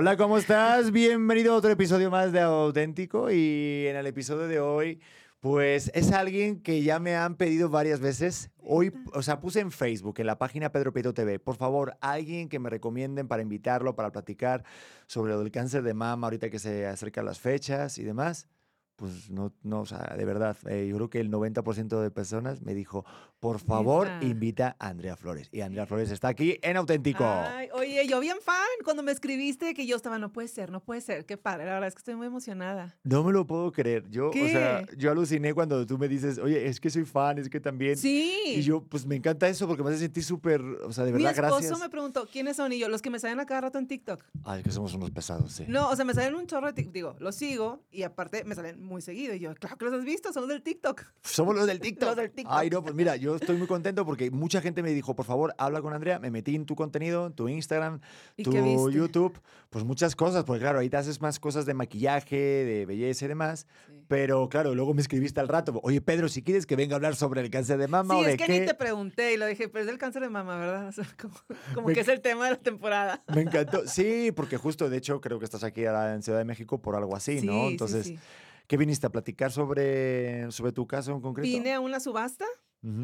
[0.00, 0.92] Hola, ¿cómo estás?
[0.92, 4.98] Bienvenido a otro episodio más de Auténtico y en el episodio de hoy,
[5.40, 8.50] pues es alguien que ya me han pedido varias veces.
[8.62, 12.48] Hoy, o sea, puse en Facebook, en la página Pedro Prieto TV, por favor, alguien
[12.48, 14.64] que me recomienden para invitarlo, para platicar
[15.06, 18.48] sobre lo del cáncer de mama, ahorita que se acercan las fechas y demás
[19.00, 22.60] pues no, no, o sea, de verdad, eh, yo creo que el 90% de personas
[22.60, 23.06] me dijo,
[23.40, 25.48] por favor, invita a Andrea Flores.
[25.52, 27.24] Y Andrea Flores está aquí en Auténtico.
[27.26, 30.80] Ay, oye, yo bien fan cuando me escribiste que yo estaba, no puede ser, no
[30.80, 32.98] puede ser, qué padre, la verdad es que estoy muy emocionada.
[33.02, 34.06] No me lo puedo creer.
[34.10, 37.48] Yo, o sea, yo aluciné cuando tú me dices, oye, es que soy fan, es
[37.48, 37.96] que también.
[37.96, 38.38] Sí.
[38.48, 41.32] Y yo, pues me encanta eso porque me hace sentir súper, o sea, de verdad,
[41.34, 41.60] gracias.
[41.60, 42.70] Mi esposo me preguntó, ¿quiénes son?
[42.74, 44.22] Y yo, los que me salen a cada rato en TikTok.
[44.44, 45.64] Ay, que somos unos pesados, sí.
[45.66, 48.54] No, o sea, me salen un chorro de TikTok, digo, los sigo y aparte me
[48.54, 49.34] salen muy seguido.
[49.34, 51.02] Y yo, claro que los has visto, somos del TikTok.
[51.22, 52.08] Somos los del TikTok.
[52.08, 52.52] los del TikTok.
[52.54, 55.54] Ay, no, pues mira, yo estoy muy contento porque mucha gente me dijo, por favor,
[55.58, 56.18] habla con Andrea.
[56.18, 58.00] Me metí en tu contenido, en tu Instagram,
[58.42, 59.38] tu YouTube,
[59.70, 63.28] pues muchas cosas, porque claro, ahí te haces más cosas de maquillaje, de belleza y
[63.28, 63.66] demás.
[64.08, 67.14] Pero claro, luego me escribiste al rato, oye, Pedro, si quieres que venga a hablar
[67.14, 69.46] sobre el cáncer de mama sí, o de es que ni te pregunté y lo
[69.46, 70.92] dije, pero es del cáncer de mama, ¿verdad?
[71.74, 73.22] como, que es el tema de la temporada.
[73.34, 73.86] Me encantó.
[73.86, 77.14] Sí, porque justo, de hecho, creo que estás aquí en Ciudad de México por algo
[77.14, 77.68] así, ¿no?
[77.68, 78.14] Entonces...
[78.70, 81.44] ¿Qué viniste a platicar sobre, sobre tu caso en concreto?
[81.44, 82.44] Vine a una subasta.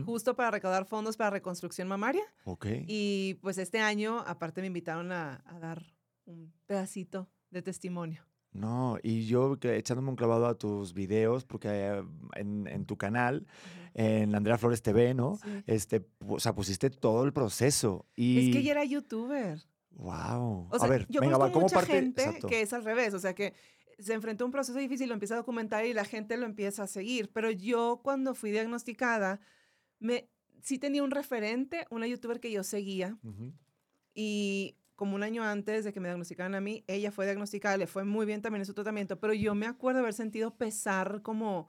[0.05, 2.23] Justo para recaudar fondos para reconstrucción mamaria.
[2.45, 2.67] Ok.
[2.87, 5.83] Y pues este año, aparte, me invitaron a, dar
[6.25, 8.23] un pedacito de testimonio.
[8.53, 12.03] No, y yo echándome un clavado a tus videos, porque eh,
[12.37, 13.45] en, tu canal,
[13.95, 15.37] en Andrea Flores TV, ¿no?
[15.67, 18.07] Este, o sea, pusiste todo el proceso.
[18.15, 18.51] Y...
[18.51, 19.67] Es que ella era youtuber.
[19.97, 20.69] Wow.
[20.71, 21.93] O sea, a ver, yo venga, va, ¿cómo mucha parte?
[21.93, 23.55] gente que es al revés, o sea, que
[23.99, 26.83] se enfrentó a un proceso difícil, lo empieza a documentar y la gente lo empieza
[26.83, 27.31] a seguir.
[27.33, 29.41] Pero yo cuando fui diagnosticada,
[29.99, 30.29] me,
[30.63, 33.17] sí tenía un referente, una youtuber que yo seguía.
[34.15, 37.87] Y como un año antes de que me diagnosticaran a mí, ella fue diagnosticada, le
[37.87, 41.69] fue muy bien también en su tratamiento, pero yo me acuerdo haber sentido pesar como,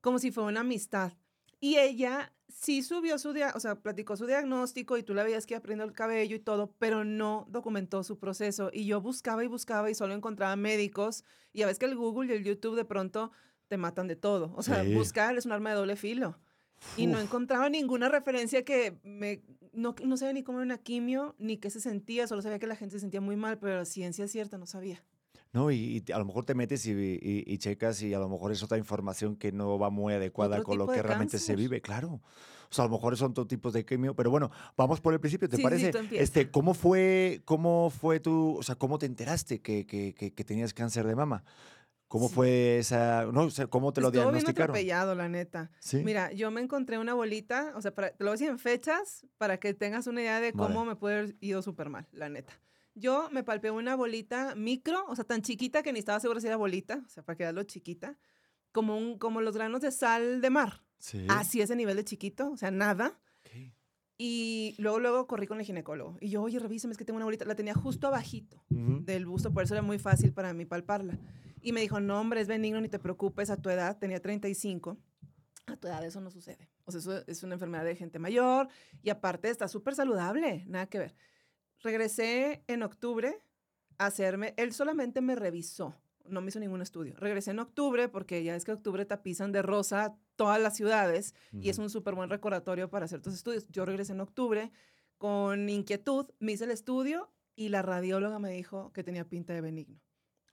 [0.00, 1.12] como si fuera una amistad.
[1.60, 5.56] Y ella sí subió su, o sea, platicó su diagnóstico y tú la veías que
[5.56, 8.70] aprendió el cabello y todo, pero no documentó su proceso.
[8.72, 11.24] Y yo buscaba y buscaba y solo encontraba médicos.
[11.52, 13.32] Y a veces que el Google y el YouTube de pronto
[13.68, 14.52] te matan de todo.
[14.56, 16.38] O sea, buscar es un arma de doble filo.
[16.96, 19.42] Y no encontraba ninguna referencia que me...
[19.72, 22.66] No, no sabía ni cómo era una quimio, ni qué se sentía, solo sabía que
[22.66, 25.04] la gente se sentía muy mal, pero la ciencia cierta no sabía.
[25.56, 28.76] No, y, a lo mejor te metes y, checas y a lo mejor es otra
[28.76, 32.20] información que no va muy adecuada con lo que realmente se vive, claro.
[32.70, 35.20] O sea, a lo mejor son todos tipos de quimio, pero bueno, vamos por el
[35.20, 35.92] principio, ¿te parece?
[36.10, 40.74] este, ¿cómo fue, cómo fue tu, o sea, cómo te enteraste que, que, que, tenías
[40.74, 41.42] cáncer de mama?
[42.06, 44.74] ¿Cómo fue esa, no, o cómo te lo Estuvo diagnosticaron?
[44.74, 45.70] bien atropellado, la neta.
[46.04, 49.24] Mira, yo me encontré una bolita, o sea, te lo voy a decir en fechas
[49.38, 52.52] para que tengas una idea de cómo me puede haber ido súper mal, la neta.
[52.98, 56.46] Yo me palpé una bolita micro, o sea, tan chiquita que ni estaba segura si
[56.46, 58.16] era bolita, o sea, para quedarlo chiquita,
[58.72, 60.82] como, un, como los granos de sal de mar.
[60.98, 61.26] Sí.
[61.28, 63.20] Así ese nivel de chiquito, o sea, nada.
[64.18, 66.16] Y luego, luego corrí con el ginecólogo.
[66.22, 67.44] Y yo, oye, revísame, es que tengo una bolita.
[67.44, 71.18] La tenía justo abajito del busto, por eso era muy fácil para mí palparla.
[71.60, 74.96] Y me dijo, no, hombre, es benigno, ni te preocupes, a tu edad, tenía 35.
[75.66, 76.70] A tu edad eso no sucede.
[76.86, 78.68] O sea, eso es una enfermedad de gente mayor
[79.02, 81.14] y aparte está súper saludable, nada que ver
[81.82, 83.42] regresé en octubre
[83.98, 85.94] a hacerme, él solamente me revisó,
[86.28, 87.14] no me hizo ningún estudio.
[87.16, 91.70] Regresé en octubre porque ya es que octubre tapizan de rosa todas las ciudades y
[91.70, 93.66] es un súper buen recordatorio para hacer tus estudios.
[93.68, 94.70] Yo regresé en octubre
[95.18, 99.62] con inquietud, me hice el estudio y la radióloga me dijo que tenía pinta de
[99.62, 100.00] benigno.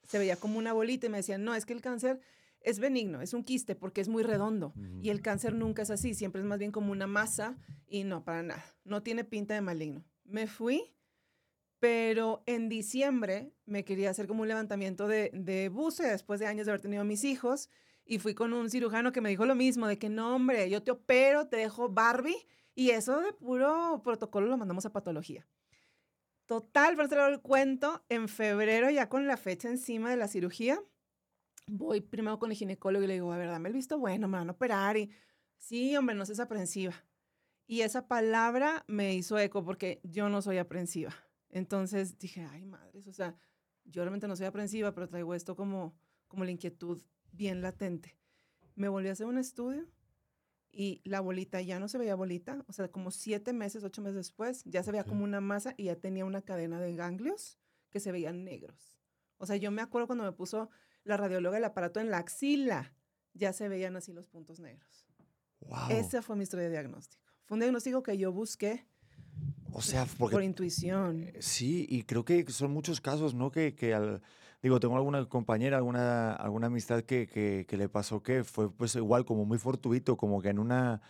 [0.04, 2.22] Se veía como una bolita y me decían, no, es que el cáncer
[2.62, 6.14] es benigno, es un quiste porque es muy redondo y el cáncer nunca es así,
[6.14, 7.58] siempre es más bien como una masa
[7.88, 10.06] y no, para nada, no tiene pinta de maligno.
[10.24, 10.94] Me fui
[11.84, 16.66] pero en diciembre me quería hacer como un levantamiento de, de buce después de años
[16.66, 17.70] de haber tenido mis hijos
[18.06, 20.82] y fui con un cirujano que me dijo lo mismo, de que no, hombre, yo
[20.82, 25.46] te opero, te dejo Barbie y eso de puro protocolo lo mandamos a patología.
[26.46, 30.82] Total, para el cuento, en febrero ya con la fecha encima de la cirugía,
[31.68, 34.38] voy primero con el ginecólogo y le digo, a ver, dame el visto bueno, me
[34.38, 35.12] van a operar y
[35.58, 36.94] sí, hombre, no seas aprensiva.
[37.68, 41.14] Y esa palabra me hizo eco porque yo no soy aprensiva.
[41.54, 43.36] Entonces dije, ay, madres, o sea,
[43.86, 45.96] yo realmente no soy aprensiva, pero traigo esto como,
[46.28, 48.18] como la inquietud bien latente.
[48.76, 49.88] Me volví a hacer un estudio
[50.72, 54.16] y la bolita ya no se veía bolita, o sea, como siete meses, ocho meses
[54.16, 57.60] después, ya se veía como una masa y ya tenía una cadena de ganglios
[57.92, 58.98] que se veían negros.
[59.38, 60.72] O sea, yo me acuerdo cuando me puso
[61.04, 62.96] la radióloga el aparato en la axila,
[63.36, 65.06] ya se veían así los puntos negros.
[65.60, 65.92] Wow.
[65.92, 67.24] Esa fue mi historia de diagnóstico.
[67.44, 68.88] Fue un diagnóstico que yo busqué
[69.74, 70.36] O sea, porque...
[70.36, 71.24] Por intuición.
[71.24, 73.52] Eh, sí, y creo que son muchos casos, ¿no?
[73.52, 74.22] Que, que al...
[74.62, 78.96] Digo, tengo alguna compañera, alguna, alguna amistad que, que, que le pasó que fue pues
[78.96, 81.02] igual como muy fortuito, como que en una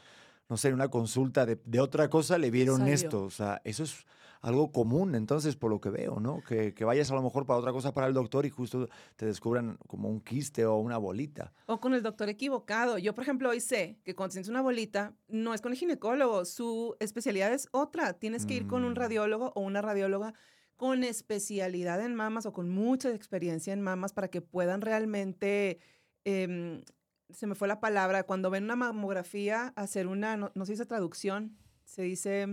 [0.49, 3.23] no sé, en una consulta de, de otra cosa le vieron esto.
[3.23, 4.05] O sea, eso es
[4.43, 6.41] algo común, entonces, por lo que veo, ¿no?
[6.43, 9.25] Que, que, vayas a lo mejor para otra cosa para el doctor y justo te
[9.25, 11.53] descubran como un quiste o una bolita.
[11.65, 12.97] O con el doctor equivocado.
[12.97, 16.43] Yo, por ejemplo, hoy sé que cuando tienes una bolita, no es con el ginecólogo,
[16.43, 18.13] su especialidad es otra.
[18.13, 18.97] Tienes que ir con un mm.
[18.97, 20.33] radiólogo o una radióloga
[20.75, 25.79] con especialidad en mamas o con mucha experiencia en mamas para que puedan realmente
[26.25, 26.83] eh,
[27.33, 31.57] se me fue la palabra, cuando ven una mamografía, hacer una, no, se dice traducción,
[31.85, 32.47] se dice...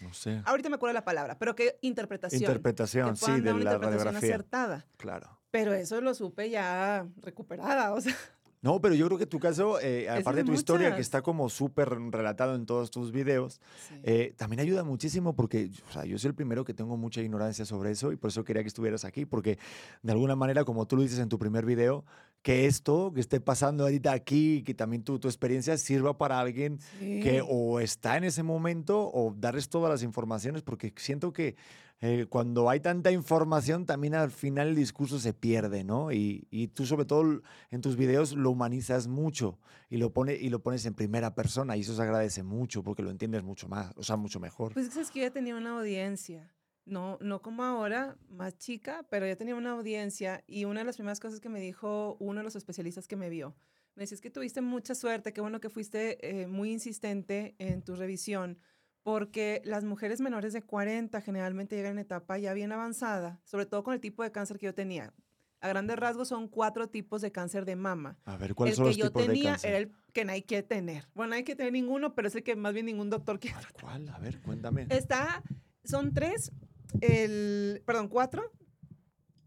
[0.00, 0.42] No sé.
[0.46, 2.42] Ahorita me acuerdo la palabra, pero qué interpretación.
[2.42, 4.18] Interpretación, sí, de la radiografía.
[4.18, 4.86] acertada.
[4.96, 5.38] Claro.
[5.50, 8.16] Pero eso lo supe ya recuperada, o sea.
[8.62, 11.48] No, pero yo creo que tu caso, eh, aparte de tu historia, que está como
[11.48, 13.60] súper relatado en todos tus videos,
[14.04, 17.64] eh, también ayuda muchísimo porque o sea, yo soy el primero que tengo mucha ignorancia
[17.64, 19.58] sobre eso y por eso quería que estuvieras aquí, porque
[20.02, 22.04] de alguna manera, como tú lo dices en tu primer video,
[22.42, 26.78] que esto que esté pasando ahorita aquí, que también tu, tu experiencia sirva para alguien
[26.98, 31.56] que o está en ese momento o darles todas las informaciones, porque siento que
[32.00, 36.10] eh, cuando hay tanta información, también al final el discurso se pierde, ¿no?
[36.10, 40.48] Y, y, tú sobre todo en tus videos lo humanizas mucho y lo, pone, y
[40.48, 43.92] lo pones en primera persona y eso se agradece mucho porque lo entiendes mucho más,
[43.96, 44.74] o sea, mucho mejor.
[44.74, 46.50] Pues es que yo ya tenía una audiencia.
[46.84, 50.96] No, no como ahora, más chica, pero ya tenía una audiencia y una de las
[50.96, 53.54] primeras cosas que me dijo uno de los especialistas que me vio,
[53.94, 57.82] me decía, es que tuviste mucha suerte, qué bueno que fuiste eh, muy insistente en
[57.82, 58.58] tu revisión,
[59.02, 63.82] porque las mujeres menores de 40 generalmente llegan en etapa ya bien avanzada, sobre todo
[63.82, 65.12] con el tipo de cáncer que yo tenía.
[65.60, 68.18] A grandes rasgos son cuatro tipos de cáncer de mama.
[68.24, 69.30] A ver, ¿cuáles son los tipos de cáncer?
[69.30, 71.08] El que yo tenía era el que no hay que tener.
[71.14, 73.58] Bueno, no hay que tener ninguno, pero es el que más bien ningún doctor quiere.
[73.80, 74.08] ¿Cuál?
[74.08, 74.86] A ver, cuéntame.
[74.88, 75.42] Está,
[75.84, 76.50] son tres,
[77.00, 78.50] el, perdón, cuatro,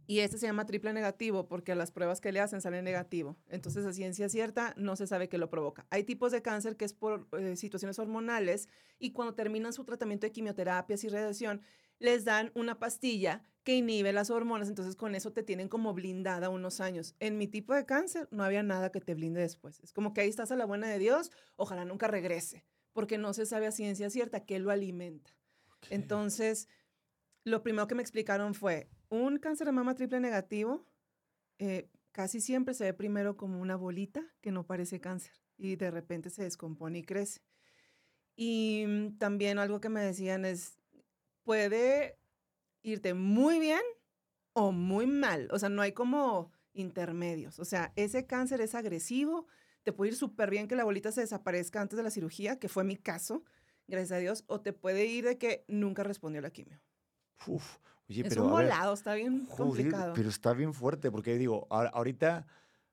[0.08, 3.38] y este se llama triple negativo porque las pruebas que le hacen salen negativo.
[3.48, 5.88] Entonces, a ciencia cierta, no se sabe qué lo provoca.
[5.90, 8.70] Hay tipos de cáncer que es por eh, situaciones hormonales
[9.00, 11.62] y cuando terminan su tratamiento de quimioterapias y radiación,
[12.00, 14.70] les dan una pastilla que inhibe las hormonas.
[14.70, 17.16] Entonces, con eso te tienen como blindada unos años.
[17.20, 19.80] En mi tipo de cáncer no había nada que te blinde después.
[19.80, 22.64] Es como que ahí estás a la buena de Dios, ojalá nunca regrese,
[22.94, 25.32] porque no se sabe a ciencia cierta qué lo alimenta.
[25.90, 26.68] Entonces,
[27.46, 30.86] lo primero que me explicaron fue, un cáncer de mama triple negativo
[31.60, 35.92] eh, casi siempre se ve primero como una bolita que no parece cáncer y de
[35.92, 37.42] repente se descompone y crece.
[38.36, 40.80] Y mm, también algo que me decían es,
[41.44, 42.18] puede
[42.82, 43.82] irte muy bien
[44.54, 45.48] o muy mal.
[45.52, 47.60] O sea, no hay como intermedios.
[47.60, 49.48] O sea, ese cáncer es agresivo,
[49.84, 52.70] te puede ir súper bien que la bolita se desaparezca antes de la cirugía, que
[52.70, 53.44] fue mi caso,
[53.88, 56.82] gracias a Dios, o te puede ir de que nunca respondió la quimio.
[57.48, 57.78] Uf,
[58.10, 60.14] Oye, es un volado, está bien complicado.
[60.16, 62.46] Pero está bien fuerte, porque digo, ahorita,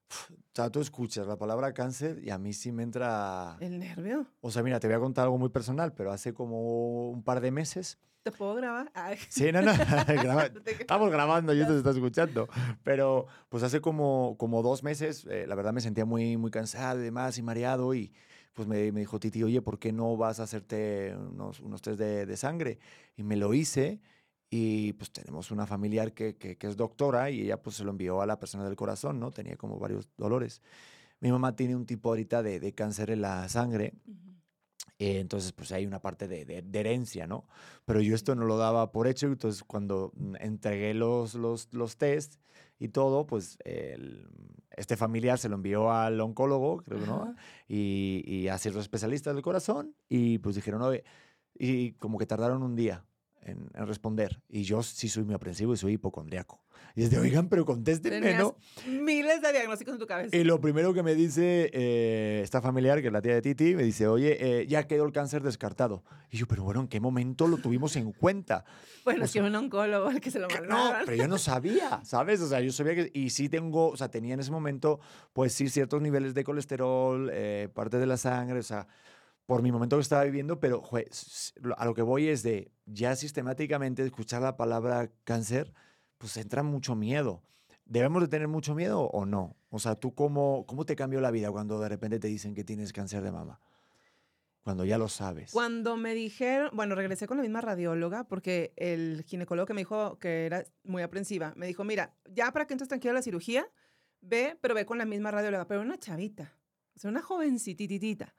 [0.09, 3.57] o sea, tú escuchas la palabra cáncer y a mí sí me entra...
[3.61, 4.27] ¿El nervio?
[4.41, 7.41] O sea, mira, te voy a contar algo muy personal, pero hace como un par
[7.41, 7.99] de meses...
[8.23, 8.91] ¿Te puedo grabar?
[9.29, 9.73] Sí, no, no,
[10.79, 12.49] estamos grabando y esto se está escuchando.
[12.85, 17.01] Pero pues hace como, como dos meses, eh, la verdad me sentía muy, muy cansado
[17.01, 18.13] y demás y mareado y
[18.53, 21.99] pues me, me, dijo Titi, oye, ¿por qué no vas a hacerte unos, unos test
[21.99, 22.79] de, de sangre?
[23.17, 24.01] Y me lo hice
[24.55, 28.21] y pues tenemos una familiar que, que, es doctora y ella pues se lo envió
[28.21, 29.31] a la persona del corazón, ¿no?
[29.31, 30.61] Tenía como varios dolores.
[31.21, 33.95] Mi mamá tiene un tipo ahorita de, de cáncer en la sangre.
[34.99, 37.47] Eh, entonces, pues hay una parte de, de, herencia, ¿no?
[37.87, 41.97] Pero yo esto no lo daba por hecho, entonces cuando mm, entregué los, los, los
[41.97, 42.35] test
[42.79, 44.29] y todo, pues el,
[44.77, 47.35] este familiar se lo envió al oncólogo, creo, ¿no?
[47.69, 51.05] Y, y a ciertos especialistas del corazón y pues dijeron, oye,
[51.55, 53.07] y como que tardaron un día
[53.45, 54.41] en, responder.
[54.49, 56.61] Y yo sí soy muy aprensivo y soy hipocondriaco.
[56.95, 58.57] Y es de, oigan, pero contéstenme, ¿no?
[58.87, 60.37] Miles de diagnósticos en tu cabeza.
[60.37, 63.75] Y lo primero que me dice eh, esta familiar, que es la tía de Titi,
[63.75, 66.05] me dice, oye, eh, ya quedó el cáncer descartado.
[66.31, 68.65] Y yo, pero bueno, ¿en qué momento lo tuvimos en cuenta?
[69.05, 70.99] Bueno, es que un oncólogo el que se lo mandaron.
[70.99, 72.41] No, pero yo no sabía, ¿sabes?
[72.41, 75.01] O sea, yo sabía que, y sí tengo, o sea, tenía en ese momento,
[75.33, 78.87] pues sí, ciertos niveles de colesterol, eh, parte de la sangre, o sea,
[79.47, 80.83] por mi momento que estaba viviendo, pero
[81.77, 85.73] a lo que voy es de ya sistemáticamente escuchar la palabra cáncer,
[86.19, 87.43] pues entra mucho miedo.
[87.85, 89.57] ¿Debemos de tener mucho miedo o no?
[89.69, 92.65] O sea, ¿tú cómo, cómo te cambió la vida cuando de repente te dicen que
[92.65, 93.61] tienes cáncer de mama?
[94.63, 95.51] Cuando ya lo sabes.
[95.51, 100.19] Cuando me dijeron, bueno, regresé con la misma radióloga porque el ginecólogo que me dijo
[100.21, 103.67] que era muy aprensiva, me dijo, mira, ya para que entres tranquila a la cirugía,
[104.21, 106.57] ve, pero ve con la misma radióloga, pero una chavita,
[106.95, 108.37] o sea, una jovencititita.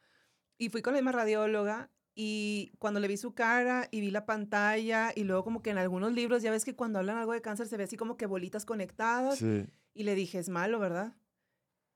[0.57, 4.25] Y fui con la misma radióloga y cuando le vi su cara y vi la
[4.25, 7.41] pantalla y luego como que en algunos libros ya ves que cuando hablan algo de
[7.41, 9.41] cáncer se ve así como que bolitas conectadas.
[9.41, 11.15] Y le dije, es malo, ¿verdad?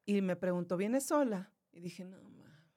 [0.05, 1.51] Y me preguntó, ¿vienes sola?
[1.71, 2.17] Y dije, no,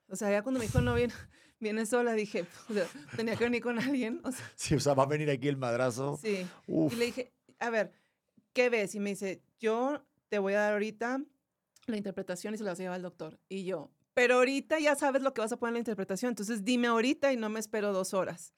[0.09, 1.15] O sea, ya cuando me dijo, no, viene,
[1.61, 2.45] viene sola, dije,
[3.17, 4.21] tenía que venir con alguien.
[4.25, 6.19] O sea, sí, o sea, va a venir aquí el madrazo.
[6.21, 6.47] Sí.
[6.67, 7.93] Y le dije, a ver,
[8.53, 8.95] ¿qué ves?
[8.95, 11.23] Y me dice, yo te voy a dar ahorita
[11.87, 13.39] la interpretación y se la vas a llevar al doctor.
[13.49, 13.91] Y yo,
[14.21, 17.33] pero ahorita ya sabes lo que vas a poner en la interpretación, entonces dime ahorita
[17.33, 18.53] y no me espero dos horas.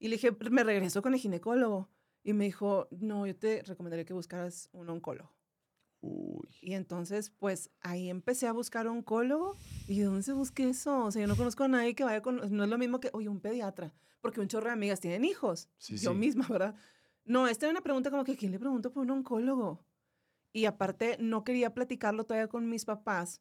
[0.00, 1.88] Y le dije, me regreso con el ginecólogo.
[2.24, 5.32] Y me dijo, no, yo te recomendaría que buscaras un oncólogo.
[6.60, 9.56] Y entonces, pues ahí empecé a buscar oncólogo.
[9.86, 11.04] Y ¿de dónde se busque eso?
[11.04, 12.38] O sea, yo no conozco a nadie que vaya con.
[12.50, 13.94] No es lo mismo que, oye, un pediatra.
[14.20, 15.68] Porque un chorro de amigas tienen hijos.
[15.78, 16.74] yo misma, ¿verdad?
[17.24, 19.86] No, esta es una pregunta como que, ¿quién le pregunto por un oncólogo?
[20.52, 23.40] Y aparte, no quería platicarlo todavía con mis papás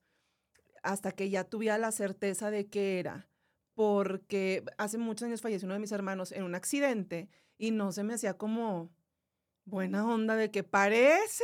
[0.83, 3.27] hasta que ya tuviera la certeza de qué era.
[3.73, 8.03] Porque hace muchos años falleció uno de mis hermanos en un accidente y no se
[8.03, 8.89] me hacía como
[9.65, 11.43] buena onda de que parece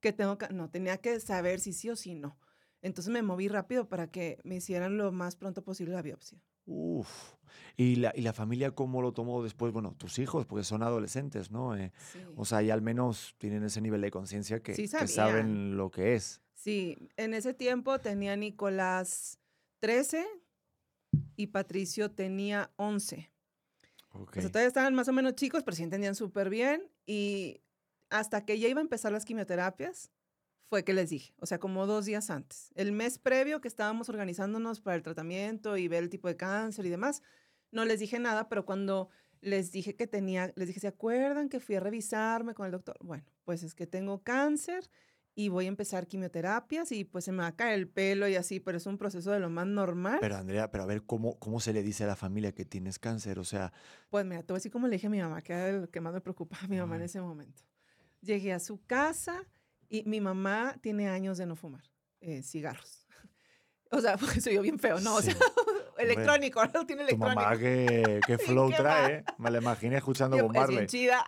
[0.00, 2.38] que tengo que, no, tenía que saber si sí o si no.
[2.82, 6.38] Entonces me moví rápido para que me hicieran lo más pronto posible la biopsia.
[6.66, 7.34] Uf.
[7.76, 9.72] ¿Y la, ¿Y la familia cómo lo tomó después?
[9.72, 11.76] Bueno, tus hijos, porque son adolescentes, ¿no?
[11.76, 11.92] Eh,
[12.36, 16.14] o sea, y al menos tienen ese nivel de conciencia que, que, saben lo que
[16.14, 16.42] es.
[16.64, 19.38] Sí, en ese tiempo tenía Nicolás
[19.80, 20.26] 13
[21.36, 23.30] y Patricio tenía 11.
[24.08, 24.42] Okay.
[24.44, 26.90] todavía estaban más o menos chicos, pero sí entendían súper bien.
[27.04, 27.60] Y
[28.08, 30.10] hasta que ya iba a empezar las quimioterapias,
[30.70, 32.72] fue que les dije, o sea, como dos días antes.
[32.76, 36.86] El mes previo que estábamos organizándonos para el tratamiento y ver el tipo de cáncer
[36.86, 37.20] y demás,
[37.72, 39.10] no les dije nada, pero cuando
[39.42, 42.96] les dije que tenía, les dije, ¿se acuerdan que fui a revisarme con el doctor?
[43.02, 44.88] Bueno, pues es que tengo cáncer
[45.34, 48.36] y voy a empezar quimioterapias y pues se me va a caer el pelo y
[48.36, 50.18] así, pero es un proceso de lo más normal.
[50.20, 52.98] Pero Andrea, pero a ver, ¿cómo, cómo se le dice a la familia que tienes
[52.98, 53.38] cáncer?
[53.38, 53.72] O sea...
[54.10, 55.90] Pues mira, te voy a decir cómo le dije a mi mamá, que era lo
[55.90, 57.62] que más me preocupaba a mi mamá en ese momento.
[58.20, 59.42] Llegué a su casa
[59.88, 61.84] y mi mamá tiene años de no fumar
[62.20, 63.06] eh, cigarros.
[63.90, 65.14] O sea, porque soy yo bien feo, ¿no?
[65.14, 65.36] O sea,
[65.98, 67.40] electrónico, ahora lo tiene electrónico.
[67.40, 70.84] Tu mamá que, que flow trae, me la imaginé escuchando bombarde.
[70.84, 71.24] Es chida.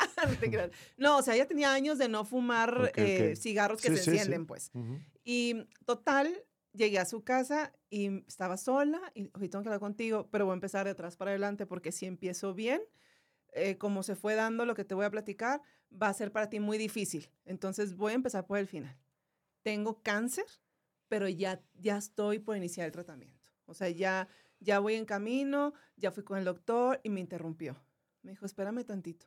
[0.96, 4.70] no, o sea, ella tenía años de no fumar eh, cigarros que se encienden, pues.
[5.24, 10.28] Y total, llegué a su casa y estaba sola y hoy tengo que hablar contigo,
[10.30, 12.82] pero voy a empezar de atrás para adelante porque si empiezo bien,
[13.52, 16.50] eh, como se fue dando lo que te voy a platicar, va a ser para
[16.50, 17.30] ti muy difícil.
[17.44, 18.96] Entonces voy a empezar por el final.
[19.62, 20.44] Tengo cáncer,
[21.08, 23.36] pero ya, ya estoy por iniciar el tratamiento.
[23.64, 24.28] O sea, ya
[24.60, 27.76] ya voy en camino, ya fui con el doctor y me interrumpió.
[28.22, 29.26] Me dijo, espérame tantito,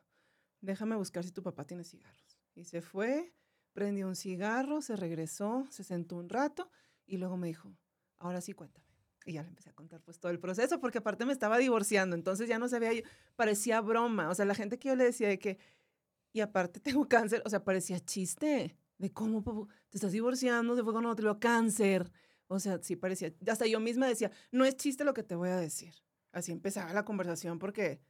[0.60, 2.40] déjame buscar si tu papá tiene cigarros.
[2.54, 3.32] Y se fue,
[3.72, 6.70] prendió un cigarro, se regresó, se sentó un rato
[7.06, 7.74] y luego me dijo,
[8.18, 8.86] ahora sí cuéntame.
[9.26, 12.16] Y ya le empecé a contar pues todo el proceso, porque aparte me estaba divorciando,
[12.16, 12.90] entonces ya no sabía,
[13.36, 15.58] parecía broma, o sea, la gente que yo le decía de que,
[16.32, 20.92] y aparte tengo cáncer, o sea, parecía chiste, de cómo te estás divorciando, se fue
[20.92, 22.12] con otro, cáncer.
[22.52, 25.50] O sea, sí parecía, hasta yo misma decía, no es chiste lo que te voy
[25.50, 25.94] a decir.
[26.32, 28.00] Así empezaba la conversación porque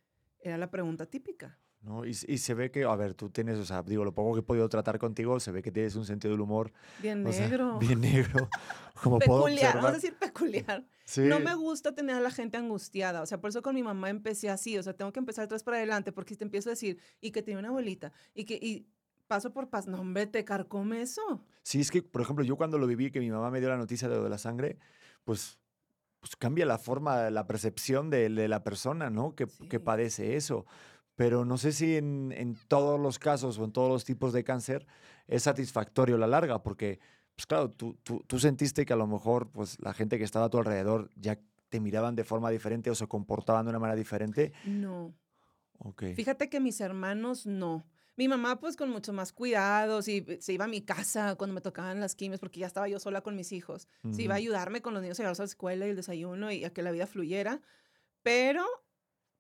[0.41, 1.59] era la pregunta típica.
[1.83, 2.07] ¿no?
[2.07, 4.41] Y, y, se ve que, a ver, tú tienes, o sea, digo, lo poco que
[4.41, 6.73] he podido tratar contigo, se ve que tienes un sentido del humor.
[7.03, 7.79] Bien negro.
[7.79, 8.49] bien negro.
[9.03, 10.87] Como peculiar, vamos a decir peculiar.
[11.19, 14.09] No me gusta tener a la gente angustiada, o sea, por eso con mi mamá
[14.09, 16.73] empecé así, o sea, tengo que empezar atrás para adelante, porque si te empiezo a
[16.73, 18.87] decir, y que tiene una abuelita, y que, y
[19.31, 19.93] paso por paso.
[19.93, 21.23] No, hombre, te carcome eso.
[21.63, 23.77] Sí, es que, por ejemplo, yo cuando lo viví, que mi mamá me dio la
[23.77, 24.77] noticia de lo de la sangre,
[25.23, 25.61] pues,
[26.19, 29.37] pues cambia la forma, la percepción de, la persona, ¿no?
[29.37, 30.67] Que, que, padece eso.
[31.15, 34.43] Pero no sé si en, en, todos los casos o en todos los tipos de
[34.43, 34.85] cáncer
[35.29, 36.99] es satisfactorio la larga, porque,
[37.37, 40.47] pues claro, tú, tú, tú sentiste que a lo mejor pues, la gente que estaba
[40.47, 43.97] a tu alrededor ya te miraban de forma diferente o se comportaban de una manera
[43.97, 44.53] diferente.
[44.65, 45.15] No.
[45.79, 46.03] Ok.
[46.17, 47.87] Fíjate que mis hermanos no.
[48.21, 51.63] Mi mamá, pues con mucho más cuidados y se iba a mi casa cuando me
[51.63, 53.89] tocaban las quimios porque ya estaba yo sola con mis hijos.
[54.13, 56.53] Se iba a ayudarme con los niños a llevarlos a la escuela y el desayuno
[56.53, 57.63] y a que la vida fluyera.
[58.21, 58.67] Pero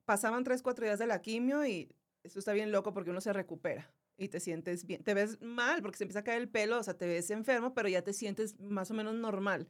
[0.07, 3.35] pasaban tres, cuatro días de la quimio y eso está bien loco porque uno se
[3.35, 5.05] recupera y te sientes bien.
[5.05, 7.75] Te ves mal porque se empieza a caer el pelo, o sea, te ves enfermo,
[7.75, 9.69] pero ya te sientes más o menos normal.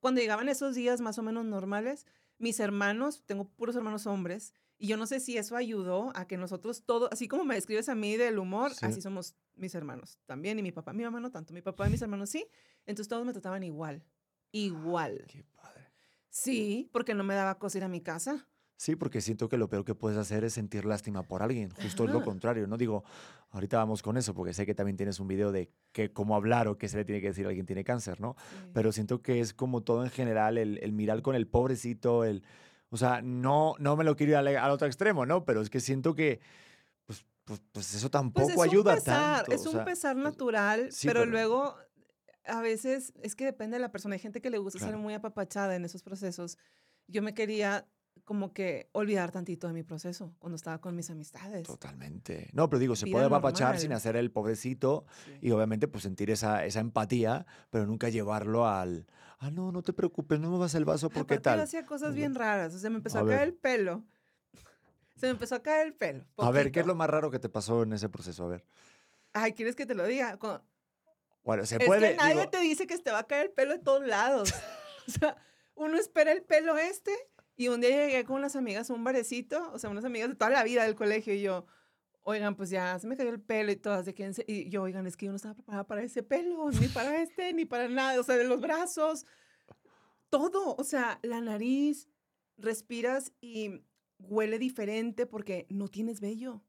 [0.00, 2.06] Cuando llegaban esos días más o menos normales,
[2.38, 6.36] mis hermanos, tengo puros hermanos hombres, y yo no sé si eso ayudó a que
[6.36, 10.58] nosotros todos, así como me describes a mí del humor, así somos mis hermanos también,
[10.58, 12.46] y mi papá, mi mamá no tanto, mi papá y mis hermanos sí.
[12.86, 14.04] Entonces todos me trataban igual,
[14.52, 15.24] igual.
[15.26, 15.88] qué padre.
[16.30, 18.46] Sí, porque no me daba cosa ir a mi casa.
[18.76, 21.70] Sí, porque siento que lo peor que puedes hacer es sentir lástima por alguien.
[21.82, 22.68] Justo es lo contrario.
[22.68, 23.02] No digo,
[23.50, 26.68] ahorita vamos con eso, porque sé que también tienes un video de que, cómo hablar
[26.68, 28.36] o qué se le tiene que decir a alguien tiene cáncer, ¿no?
[28.72, 32.44] Pero siento que es como todo en general, el, el mirar con el pobrecito, el
[32.90, 35.44] O sea, no, no me lo quiero ir al, otro extremo, ¿no?
[35.44, 36.40] Pero es que siento que
[37.04, 39.52] pues, pues, pues eso tampoco pues ayuda tanto.
[39.52, 41.76] Es un pesar pues, natural, pero, luego
[42.46, 44.14] a veces es que depende de la persona.
[44.14, 46.56] Hay gente que le gusta ser muy apapachada en esos procesos.
[47.06, 47.86] Yo me quería
[48.24, 51.66] como que olvidar tantito de mi proceso cuando estaba con mis amistades.
[51.66, 52.48] Totalmente.
[52.52, 55.06] No, pero digo, se puede apapachar sin hacer el pobrecito
[55.40, 59.06] y obviamente pues sentir esa, esa empatía, pero nunca llevarlo al,
[59.38, 61.58] ah, no, no te preocupes, no me vas el vaso porque Aparte, tal.
[61.58, 64.04] Yo hacía cosas bien raras, o sea, me empezó a, caer el pelo.
[65.16, 66.24] Se me empezó a caer el pelo.
[66.36, 68.44] A ver, ¿qué es lo más raro que te pasó en ese proceso?
[68.44, 68.64] A ver.
[69.32, 70.38] Ay, ¿quieres que te lo diga?
[71.44, 72.12] Bueno, se puede.
[72.12, 74.54] Es que nadie te dice que te va a caer el pelo de todos lados.
[75.08, 75.36] o sea,
[75.74, 77.12] uno espera el pelo este
[77.58, 80.36] y un día llegué con unas amigas a un barecito, o sea, unas amigas de
[80.36, 81.66] toda la vida del colegio, y yo,
[82.22, 85.08] oigan, pues ya se me cayó el pelo y todas de quién y yo, oigan,
[85.08, 88.20] es que yo no estaba preparada para ese pelo, ni para este, ni para nada,
[88.20, 89.26] o sea, de los brazos,
[90.30, 92.08] todo, o sea, la nariz,
[92.58, 93.82] respiras y
[94.20, 96.62] huele diferente porque no tienes vello.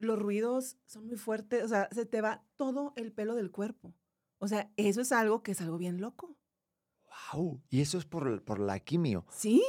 [0.00, 3.94] Los ruidos son muy fuertes, o sea, se te va todo el pelo del cuerpo.
[4.36, 6.36] O sea, eso es algo que es algo bien loco.
[7.32, 9.24] Wow, y eso es por, por la quimio.
[9.30, 9.62] Sí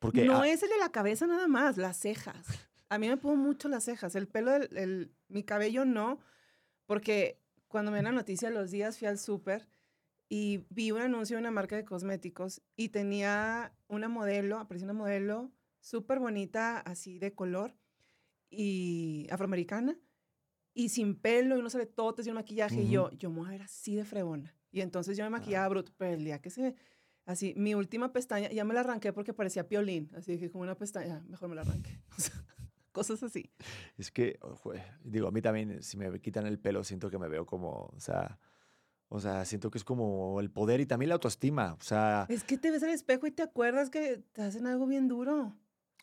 [0.00, 2.46] no es el de la cabeza nada más, las cejas.
[2.88, 4.14] A mí me pongo mucho las cejas.
[4.14, 6.20] El pelo, del, mi cabello no,
[6.86, 9.68] porque cuando me dio la noticia los días fui al súper
[10.28, 14.92] y vi un anuncio de una marca de cosméticos y tenía una modelo, apareció una
[14.92, 17.76] modelo súper bonita, así de color
[18.50, 19.98] y afroamericana
[20.76, 23.48] y sin pelo y no sale todo, y un maquillaje y yo, yo me voy
[23.48, 24.54] a ver así de fregona.
[24.70, 26.74] Y entonces yo me maquillaba bruto, pero el día que se
[27.26, 30.10] Así, mi última pestaña, ya me la arranqué porque parecía piolín.
[30.16, 32.00] Así que como una pestaña, mejor me la arranqué.
[32.92, 33.50] cosas así.
[33.98, 34.38] Es que,
[35.04, 38.00] digo, a mí también, si me quitan el pelo, siento que me veo como, o
[38.00, 38.38] sea,
[39.08, 41.74] o sea, siento que es como el poder y también la autoestima.
[41.74, 42.26] O sea.
[42.28, 45.52] Es que te ves al espejo y te acuerdas que te hacen algo bien duro.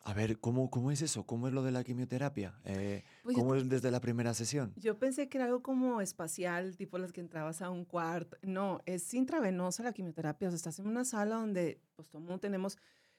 [0.06, 1.26] A ver, ¿cómo, ¿cómo es eso?
[1.26, 2.60] ¿Cómo es lo de la quimioterapia?
[2.66, 4.74] Eh, pues ¿Cómo es desde la primera sesión?
[4.76, 8.38] Yo pensé que era algo como espacial, tipo las que entrabas a un cuarto.
[8.42, 10.50] No, es intravenosa la quimioterapia.
[10.50, 12.78] O sea, estás en una sala donde, pues, todo mundo tenemos,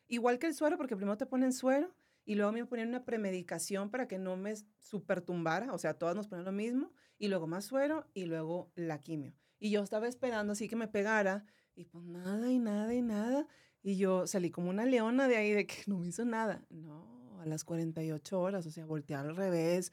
[0.08, 1.94] igual que el suero, porque primero te ponen suero
[2.26, 5.72] y luego me ponían una premedicación para que no me supertumbara.
[5.72, 9.32] O sea, todas nos ponen lo mismo y luego más suero y luego la quimio.
[9.58, 13.46] Y yo estaba esperando así que me pegara y pues nada y nada y nada.
[13.86, 16.64] Y yo salí como una leona de ahí de que no me hizo nada.
[16.70, 19.92] No, a las 48 horas, o sea, volteé al revés,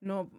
[0.00, 0.30] no,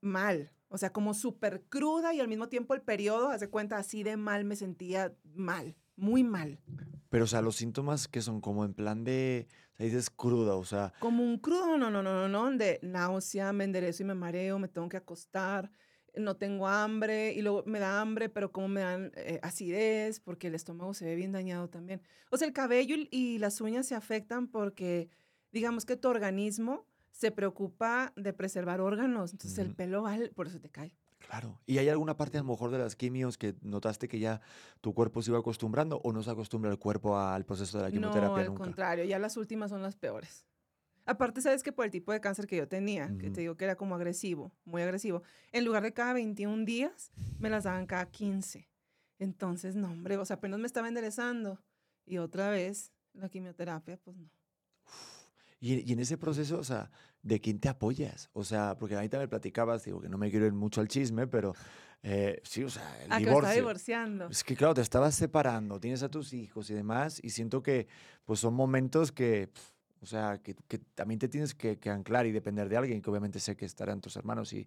[0.00, 0.50] mal.
[0.68, 4.16] O sea, como súper cruda y al mismo tiempo el periodo, hace cuenta, así de
[4.16, 6.58] mal me sentía mal, muy mal.
[7.08, 10.56] Pero, o sea, los síntomas que son como en plan de, o sea, dices cruda,
[10.56, 10.92] o sea.
[10.98, 14.58] Como un crudo, no, no, no, no, no, de náusea, me enderezo y me mareo,
[14.58, 15.70] me tengo que acostar
[16.18, 20.48] no tengo hambre y luego me da hambre, pero como me dan eh, acidez porque
[20.48, 22.02] el estómago se ve bien dañado también.
[22.30, 25.08] O sea, el cabello y las uñas se afectan porque
[25.52, 30.60] digamos que tu organismo se preocupa de preservar órganos, entonces el pelo va, por eso
[30.60, 30.94] te cae.
[31.18, 31.58] Claro.
[31.66, 34.40] ¿Y hay alguna parte a lo mejor de las quimios que notaste que ya
[34.80, 37.90] tu cuerpo se iba acostumbrando o no se acostumbra el cuerpo al proceso de la
[37.90, 38.44] quimioterapia?
[38.44, 40.46] No, al contrario, ya las últimas son las peores.
[41.08, 43.64] Aparte, sabes que por el tipo de cáncer que yo tenía, que te digo que
[43.64, 48.10] era como agresivo, muy agresivo, en lugar de cada 21 días, me las daban cada
[48.10, 48.68] 15.
[49.18, 51.58] Entonces, no, hombre, o sea, apenas me estaba enderezando.
[52.04, 54.30] Y otra vez, la quimioterapia, pues no.
[55.60, 56.90] Y, en ese proceso, o sea,
[57.22, 58.28] ¿de quién te apoyas?
[58.34, 61.26] O sea, porque ahorita me platicabas, digo que no me quiero ir mucho al chisme,
[61.26, 61.54] pero
[62.02, 63.48] eh, sí, o sea, el ah, divorcio.
[63.48, 64.28] Que divorciando.
[64.28, 67.88] Es que claro, te estabas separando, tienes a tus hijos y demás, y siento que
[68.26, 69.50] pues son momentos que...
[70.00, 70.54] O sea, que,
[70.94, 74.16] también te tienes que, anclar y depender de alguien, que obviamente sé que estarán tus
[74.16, 74.66] hermanos y,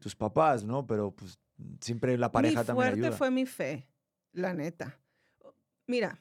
[0.00, 0.86] tus papás, ¿no?
[0.86, 1.38] Pero pues
[1.80, 2.96] siempre la pareja también ayuda.
[2.96, 3.88] Mi fuerte fue mi fe,
[4.32, 5.00] la neta.
[5.86, 6.20] Mira,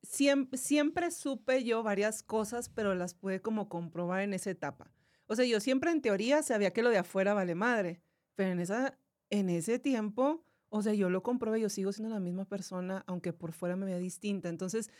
[0.00, 4.92] siempre, siempre supe yo varias cosas, pero las pude como comprobar en esa etapa.
[5.26, 8.00] O sea, yo siempre en teoría sabía que lo de afuera vale madre,
[8.36, 8.96] pero en, esa,
[9.30, 13.32] en ese tiempo, o sea, yo lo comprobé, yo sigo siendo la misma persona, aunque
[13.32, 14.48] por fuera me vea distinta.
[14.48, 14.90] Entonces,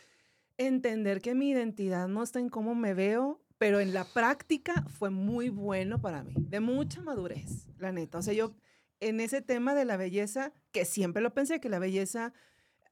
[0.57, 5.09] entender que mi identidad no está en cómo me veo, pero en la práctica fue
[5.09, 8.19] muy bueno para mí, de mucha madurez, la neta.
[8.19, 8.53] O sea, yo
[8.99, 12.33] en ese tema de la belleza, que siempre lo pensé, que la belleza,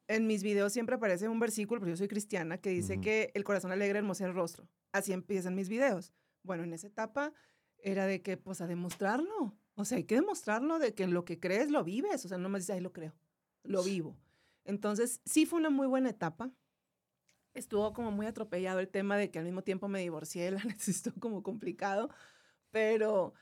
[0.08, 3.44] en mis videos siempre aparece un versículo, porque yo soy cristiana, que dice que el
[3.44, 4.68] corazón alegre hermosa el rostro.
[4.92, 6.14] Así empiezan mis videos.
[6.44, 7.34] Bueno, en esa etapa
[7.80, 9.56] era de que, pues, a demostrarlo.
[9.76, 12.24] O sea, hay que demostrarlo de que lo que crees lo vives.
[12.26, 13.14] O sea, no me dices, ahí lo creo,
[13.64, 14.16] lo vivo.
[14.64, 16.52] Entonces, sí fue una muy buena etapa
[17.56, 21.14] estuvo como muy atropellado el tema de que al mismo tiempo me divorcié, la necesito
[21.20, 22.10] como complicado,
[22.72, 23.34] pero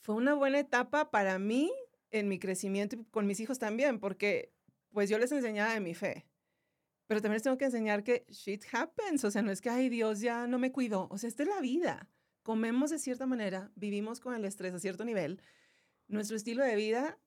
[0.00, 1.72] fue una buena etapa para mí
[2.10, 4.52] en mi crecimiento y con mis hijos también, porque
[4.92, 6.26] pues yo les enseñaba de mi fe,
[7.06, 9.24] Pero también les tengo que enseñar que shit happens.
[9.24, 11.08] O sea, no es que, ay, Dios ya no me cuidó.
[11.10, 12.08] O sea, esta es la vida.
[12.42, 15.40] Comemos de cierta manera, vivimos con el estrés a cierto nivel.
[16.08, 17.18] Nuestro estilo de vida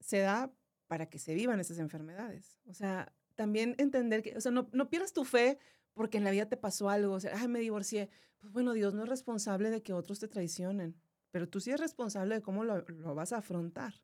[0.00, 0.52] se da
[0.88, 2.58] para que se vivan esas enfermedades.
[2.66, 5.58] O sea, también entender que, o sea, no, no pierdas tu fe
[5.94, 7.14] porque en la vida te pasó algo.
[7.14, 8.10] O sea, ay, me divorcié.
[8.38, 10.96] Pues bueno, Dios no es responsable de que otros te traicionen,
[11.30, 14.02] pero tú sí eres responsable de cómo lo, lo vas a afrontar.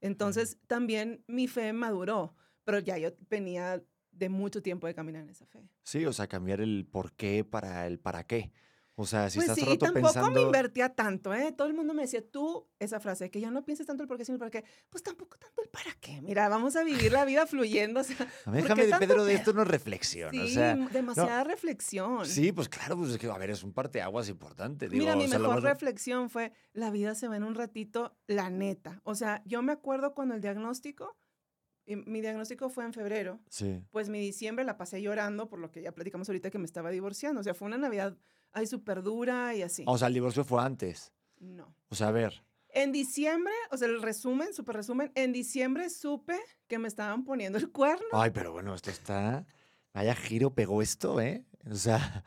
[0.00, 3.82] Entonces, también mi fe maduró, pero ya yo venía
[4.12, 5.68] de mucho tiempo de caminar en esa fe.
[5.82, 8.52] Sí, o sea, cambiar el por qué para el para qué.
[8.96, 10.30] O sea, si pues estás sí, todo y tampoco pensando...
[10.30, 11.50] me invertía tanto, ¿eh?
[11.50, 14.16] Todo el mundo me decía, tú, esa frase, que ya no pienses tanto el por
[14.18, 14.64] qué, sino el para qué.
[14.88, 16.22] Pues tampoco tanto el para qué.
[16.22, 18.00] Mira, vamos a vivir la vida fluyendo.
[18.00, 20.30] O sea, A ¿por ver, qué déjame, Pedro, de esto no reflexión.
[20.30, 22.24] Sí, o sea, demasiada reflexión.
[22.24, 24.88] sí, pues claro, pues es que, a ver, es un parteaguas importante.
[24.88, 27.56] Digo, Mira, mi o sea, lo mejor reflexión fue, la vida se va en un
[27.56, 29.00] ratito, la neta.
[29.02, 31.16] O sea, yo me acuerdo cuando el diagnóstico,
[31.86, 33.82] mi diagnóstico fue en febrero, Sí.
[33.90, 36.90] pues mi diciembre la pasé llorando por lo que ya platicamos ahorita que me estaba
[36.90, 37.40] divorciando.
[37.40, 38.16] O sea, fue una Navidad
[38.54, 39.84] ahí súper dura y así.
[39.86, 41.12] O sea, el divorcio fue antes.
[41.38, 41.74] No.
[41.88, 42.42] O sea, a ver.
[42.70, 47.58] En diciembre, o sea, el resumen, súper resumen, en diciembre supe que me estaban poniendo
[47.58, 48.06] el cuerno.
[48.12, 49.46] Ay, pero bueno, esto está...
[49.92, 51.44] Vaya giro pegó esto, ¿eh?
[51.70, 52.24] O sea,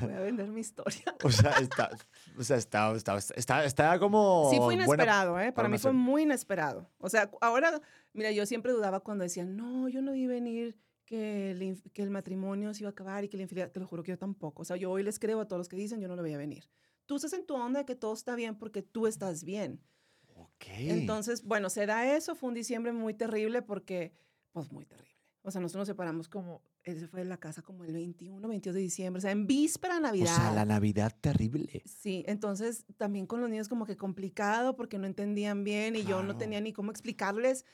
[0.00, 1.02] Voy a vender mi historia.
[1.22, 1.90] o sea, está,
[2.38, 4.48] o sea, está, está, está, está como...
[4.50, 5.52] Sí, fue buena- inesperado, ¿eh?
[5.52, 6.88] Para mí fue muy inesperado.
[6.98, 7.80] O sea, ahora,
[8.12, 12.02] mira, yo siempre dudaba cuando decían, no, yo no vi venir que el, inf- que
[12.02, 14.18] el matrimonio se iba a acabar y que la infidelidad, te lo juro que yo
[14.18, 14.62] tampoco.
[14.62, 16.38] O sea, yo hoy les creo a todos los que dicen, yo no lo veía
[16.38, 16.68] venir.
[17.06, 19.80] Tú estás en tu onda de que todo está bien porque tú estás bien.
[20.36, 20.64] Ok.
[20.68, 24.12] Entonces, bueno, se da eso, fue un diciembre muy terrible porque,
[24.52, 25.12] pues muy terrible.
[25.42, 28.48] O sea, nosotros nos separamos como, él se fue de la casa como el 21,
[28.48, 30.34] 22 de diciembre, o sea, en víspera de o Navidad.
[30.36, 31.82] sea, la Navidad terrible.
[31.84, 36.22] Sí, entonces también con los niños como que complicado porque no entendían bien y yo
[36.22, 37.66] no tenía ni cómo explicarles.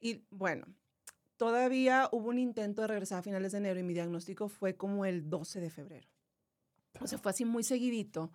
[0.00, 0.66] Y bueno,
[1.38, 5.06] todavía hubo un intento de regresar a finales de enero y mi diagnóstico fue como
[5.06, 6.08] el 12 de febrero.
[7.00, 8.30] O sea, fue así muy seguidito.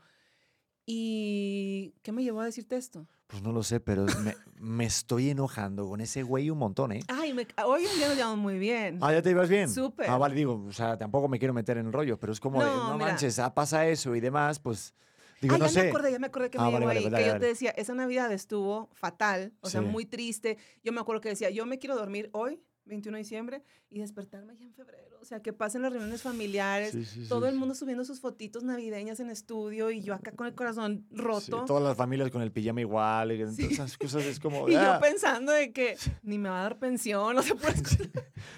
[0.85, 3.07] ¿Y qué me llevó a decirte esto?
[3.27, 6.99] Pues no lo sé, pero me, me estoy enojando con ese güey un montón, ¿eh?
[7.07, 8.99] Ay, me- hoy en día nos llevamos muy bien.
[9.01, 9.69] Ah, ¿ya te ibas bien?
[9.69, 10.09] Súper.
[10.09, 12.61] Ah, vale, digo, o sea, tampoco me quiero meter en el rollo, pero es como
[12.63, 13.11] de, No, no mira.
[13.11, 14.93] manches, ah, pasa eso y demás, pues,
[15.41, 15.83] digo, ah, no ya sé.
[15.83, 17.39] me acordé, ya me acordé que Ah, me vale, llevó vale, ahí, dale, que yo
[17.39, 19.87] te decía, esa Navidad estuvo fatal, o sea, Sí.
[19.87, 20.57] muy triste.
[20.83, 24.55] Yo me acuerdo que decía, yo me quiero dormir hoy, 21 de diciembre, y despertarme
[24.57, 25.17] ya en febrero.
[25.21, 28.19] O sea, que pasen las reuniones familiares, Sí, sí, todo sí, el mundo subiendo sus
[28.19, 31.63] fotitos navideñas en estudio y yo acá con el corazón roto.
[31.65, 34.67] todas las familias con el pijama igual, y esas cosas es como...
[34.69, 37.81] y ah, yo pensando de que ni me va a dar pensión, o sea, puras
[37.81, 38.09] cosas.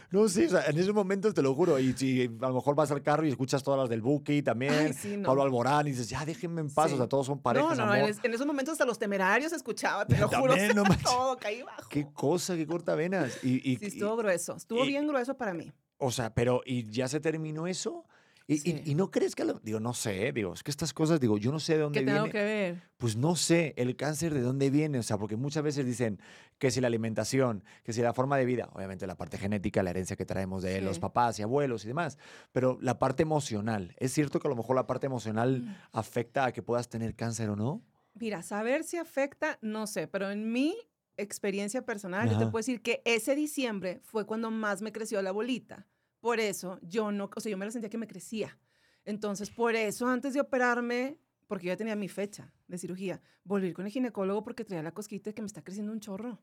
[0.10, 1.78] No, sí, o sea, en esos momentos te lo juro.
[1.78, 4.74] Y si a lo mejor vas al carro y escuchas todas las del Buki también,
[5.04, 5.28] Ay, no.
[5.28, 6.92] Pablo Alborán, y dices, ya déjenme en paz.
[6.94, 7.98] O sea, todos son parejas, no, no, amor.
[7.98, 10.54] en, es- en esos momentos hasta los temerarios escuchaba, te lo juro.
[10.56, 11.04] También, no manches.
[11.04, 11.90] todo caí bajo.
[11.90, 13.38] Qué cosa, qué cortavenas.
[13.44, 15.72] Y, y, y- estuvo grueso, estuvo y- bien grueso para mí.
[15.98, 18.06] o sea, pero ¿y ya se terminó eso?
[18.48, 18.82] Y, y- Sí.
[18.86, 21.52] y no crees que, lo- digo, no sé, digo, es que estas cosas, digo, yo
[21.52, 22.32] no sé de dónde ¿Qué tengo viene.
[22.32, 22.84] que ver?
[22.98, 26.20] Pues no sé el cáncer de dónde viene, o sea, porque muchas veces dicen
[26.60, 29.90] que si la alimentación, que si la forma de vida, obviamente la parte genética, la
[29.90, 31.02] herencia que traemos de los Sí.
[31.02, 32.20] papás y abuelos y demás,
[32.52, 35.76] pero la parte emocional, ¿es cierto que a lo mejor la parte emocional Mm.
[35.94, 37.82] afecta a que puedas tener cáncer o no?
[38.14, 40.76] Mira, saber si afecta, no sé, pero en mi
[41.18, 42.52] experiencia personal, yo te Ajá.
[42.52, 45.88] puedo decir que ese diciembre fue cuando más me creció la bolita.
[46.20, 48.58] Por eso yo no, o sea, yo me la sentía que me crecía.
[49.04, 53.72] Entonces, por eso antes de operarme, porque yo ya tenía mi fecha de cirugía, volví
[53.74, 56.42] con el ginecólogo porque traía la cosquita de que me está creciendo un chorro.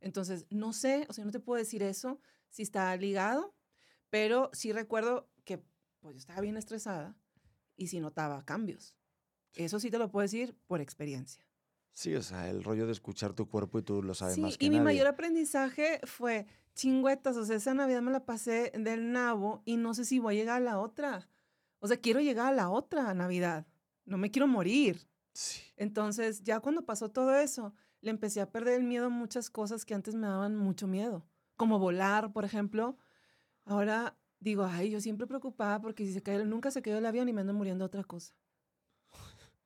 [0.00, 3.54] Entonces, no sé, o sea, no te puedo decir eso, si está ligado,
[4.10, 5.58] pero sí recuerdo que
[6.00, 7.16] pues yo estaba bien estresada
[7.76, 8.94] y sí notaba cambios.
[9.54, 11.44] Eso sí te lo puedo decir por experiencia.
[11.94, 14.58] Sí, o sea, el rollo de escuchar tu cuerpo y tú lo sabes Sí, más
[14.58, 19.12] que y mi mayor aprendizaje fue chingüetas, o sea, esa Navidad me la pasé del
[19.12, 21.28] nabo y no sé si voy a llegar a la otra.
[21.78, 23.66] O sea, quiero llegar a la otra Navidad.
[24.06, 25.06] No me quiero morir.
[25.34, 25.62] Sí.
[25.76, 29.84] Entonces, ya cuando pasó todo eso, le empecé a perder el miedo a muchas cosas
[29.84, 31.24] que antes me daban mucho miedo,
[31.56, 32.98] como volar, por ejemplo.
[33.64, 37.28] Ahora digo, ay, yo siempre preocupada porque si se cae, nunca se cayó el avión
[37.28, 38.34] y me ando muriendo otra cosa.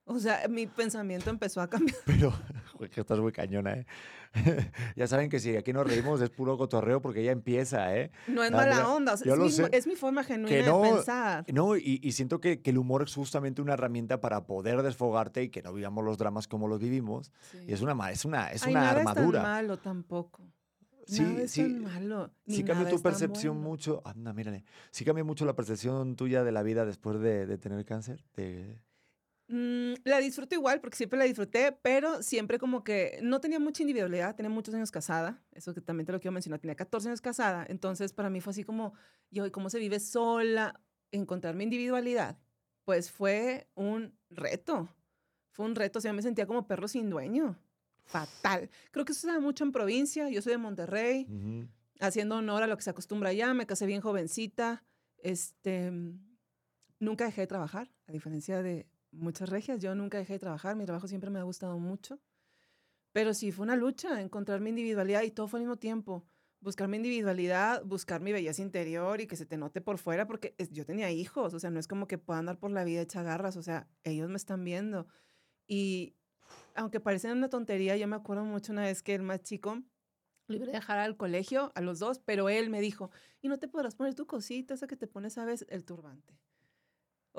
[0.08, 1.98] O sea, mi pensamiento empezó a cambiar.
[2.06, 2.32] Pero,
[2.72, 3.86] joder, que estás muy cañona, ¿eh?
[4.96, 8.10] ya saben que si aquí nos reímos es puro cotorreo porque ya empieza, ¿eh?
[8.26, 9.68] No es mala onda, o sea, es, mi, sé.
[9.70, 11.44] es mi forma genuina no, de pensar.
[11.52, 15.42] No, y, y siento que, que el humor es justamente una herramienta para poder desfogarte
[15.42, 17.30] y que no vivamos los dramas como los vivimos.
[17.66, 19.38] Y es una, es una, es Ay, una nada armadura.
[19.38, 20.42] es tan malo tampoco.
[21.06, 22.30] Sí, nada es sí, tan malo.
[22.46, 23.70] Sí ni cambia nada tu percepción bueno.
[23.70, 24.02] mucho.
[24.04, 24.64] Anda, mírale.
[24.90, 28.24] Sí cambia mucho la percepción tuya de la vida después de, de tener cáncer.
[28.36, 28.78] De...
[29.50, 33.82] Mm, la disfruto igual porque siempre la disfruté, pero siempre como que no tenía mucha
[33.82, 37.22] individualidad, tenía muchos años casada, eso que también te lo quiero mencionar, tenía 14 años
[37.22, 38.92] casada, entonces para mí fue así como,
[39.30, 40.78] yo, ¿cómo se vive sola?
[41.12, 42.36] Encontrar mi individualidad,
[42.84, 44.94] pues fue un reto,
[45.52, 47.58] fue un reto, o sea, me sentía como perro sin dueño,
[48.04, 48.68] fatal.
[48.90, 51.26] Creo que eso se da mucho en provincia, yo soy de Monterrey,
[52.00, 54.84] haciendo honor a lo que se acostumbra allá, me casé bien jovencita,
[55.16, 55.90] este,
[57.00, 59.80] nunca dejé de trabajar, a diferencia de muchas regias.
[59.80, 62.20] Yo nunca dejé de trabajar, mi trabajo siempre me ha gustado mucho.
[63.12, 66.26] Pero sí fue una lucha encontrar mi individualidad y todo fue al mismo tiempo.
[66.60, 70.54] Buscar mi individualidad, buscar mi belleza interior y que se te note por fuera, porque
[70.70, 73.22] yo tenía hijos, o sea, no es como que pueda andar por la vida hecha
[73.22, 75.06] garras, o sea, ellos me están viendo.
[75.68, 76.16] Y
[76.74, 79.82] aunque parece una tontería, yo me acuerdo mucho una vez que el más chico
[80.48, 83.58] lo iba a dejar al colegio, a los dos, pero él me dijo, y no
[83.58, 85.66] te podrás poner tu cosita, esa que te pones, ¿sabes?
[85.68, 86.38] El turbante.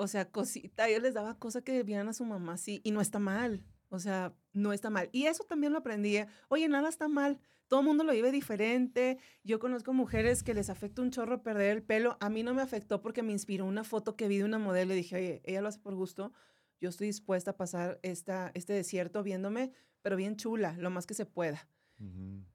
[0.00, 3.02] O sea, cosita, yo les daba cosas que vieran a su mamá así, y no
[3.02, 3.62] está mal.
[3.90, 5.10] O sea, no está mal.
[5.12, 6.16] Y eso también lo aprendí.
[6.16, 6.26] ¿eh?
[6.48, 7.38] Oye, nada está mal.
[7.68, 9.18] Todo el mundo lo vive diferente.
[9.44, 12.16] Yo conozco mujeres que les afecta un chorro perder el pelo.
[12.20, 14.94] A mí no me afectó porque me inspiró una foto que vi de una modelo
[14.94, 16.32] y dije, oye, ella lo hace por gusto.
[16.80, 21.12] Yo estoy dispuesta a pasar esta, este desierto viéndome, pero bien chula, lo más que
[21.12, 21.68] se pueda.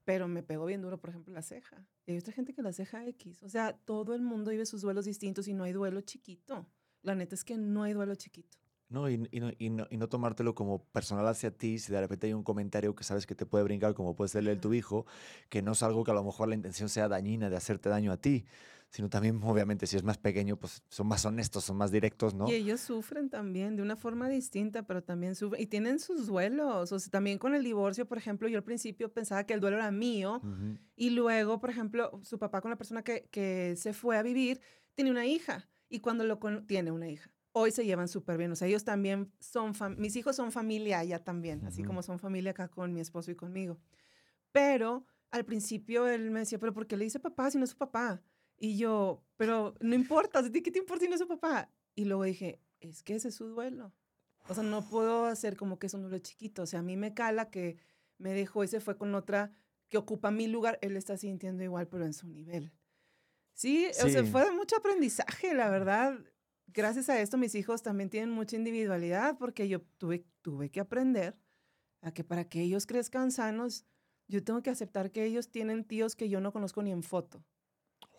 [0.04, 1.86] Pero me pegó bien duro, por ejemplo, la ceja.
[2.06, 3.44] Y hay otra gente que la ceja X.
[3.44, 6.66] O sea, todo el mundo vive sus duelos distintos y no hay duelo chiquito.
[7.06, 8.58] La neta es que no hay duelo chiquito.
[8.88, 12.26] No y, no, y, no, y, no, tomártelo como personal hacia ti, si de repente
[12.26, 14.74] hay un comentario que sabes que te puede brincar, como puede ser el de tu
[14.74, 15.06] hijo,
[15.48, 18.10] que no es algo que a lo mejor la intención sea dañina de hacerte daño
[18.10, 18.44] a ti,
[18.90, 22.48] sino también, obviamente, si es más pequeño, pues son más honestos, son más directos, ¿no?
[22.48, 26.90] Y ellos sufren también de una forma distinta, pero también sufren, y tienen sus duelos,
[26.90, 29.76] o sea, también con el divorcio, por ejemplo, yo al principio pensaba que el duelo
[29.76, 30.42] era mío,
[30.96, 34.60] y luego, por ejemplo, su papá con la persona que, que se fue a vivir,
[34.94, 37.30] tiene una hija y cuando lo tiene una hija.
[37.52, 41.24] Hoy se llevan súper bien, o sea, ellos también son, mis hijos son familia allá
[41.24, 43.78] también, así como son familia acá con mi esposo y conmigo.
[44.52, 47.70] Pero al principio él me decía, pero ¿por qué le dice papá si no es
[47.70, 48.22] su papá?
[48.58, 51.70] Y yo, pero no importa, ¿qué te importa si no es su papá?
[51.94, 53.92] Y luego dije, es que ese es su duelo.
[54.48, 56.62] O sea, no puedo hacer como que es un duelo chiquito.
[56.62, 57.76] O sea, a mí me cala que
[58.18, 59.52] me dejó y se fue con otra
[59.88, 60.78] que ocupa mi lugar.
[60.82, 62.72] Él está sintiendo igual, pero en su nivel.
[63.56, 66.18] Sí, o sea, fue mucho aprendizaje, la verdad.
[66.66, 71.40] Gracias a esto mis hijos también tienen mucha individualidad porque yo tuve, tuve que aprender
[72.02, 73.86] a que para que ellos crezcan sanos,
[74.28, 77.42] yo tengo que aceptar que ellos tienen tíos que yo no conozco ni en foto.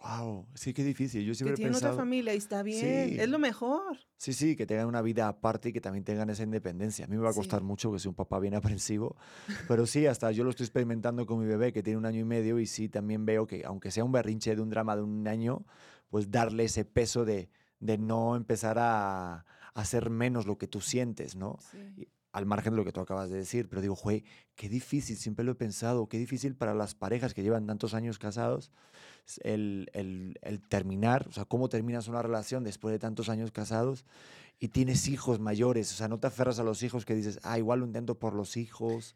[0.02, 1.26] Wow, sí, qué difícil.
[1.26, 3.98] Yo siempre que tienen otra familia y está bien, es lo mejor.
[4.16, 7.06] Sí, sí, que tengan una vida aparte y que también tengan esa independencia.
[7.06, 9.16] A mí me va a costar mucho que soy un papá bien aprensivo,
[9.68, 12.26] pero sí, hasta yo lo estoy experimentando con mi bebé que tiene un año y
[12.26, 15.28] medio y sí, también veo que aunque sea un berrinche de un drama de un
[15.28, 15.66] año,
[16.10, 21.36] pues darle ese peso de, de no empezar a, hacer menos lo que tú sientes,
[21.36, 21.60] ¿no?
[22.38, 24.24] Al margen de lo que tú acabas de decir, pero digo, güey,
[24.56, 28.20] qué difícil, siempre lo he pensado, qué difícil para las parejas que llevan tantos años
[28.20, 28.72] casados
[29.42, 34.06] el, el, el, terminar, o sea, cómo terminas una relación después de tantos años casados
[34.60, 37.58] y tienes hijos mayores, o sea, no te aferras a los hijos que dices, ah,
[37.58, 39.16] igual lo intento por los hijos.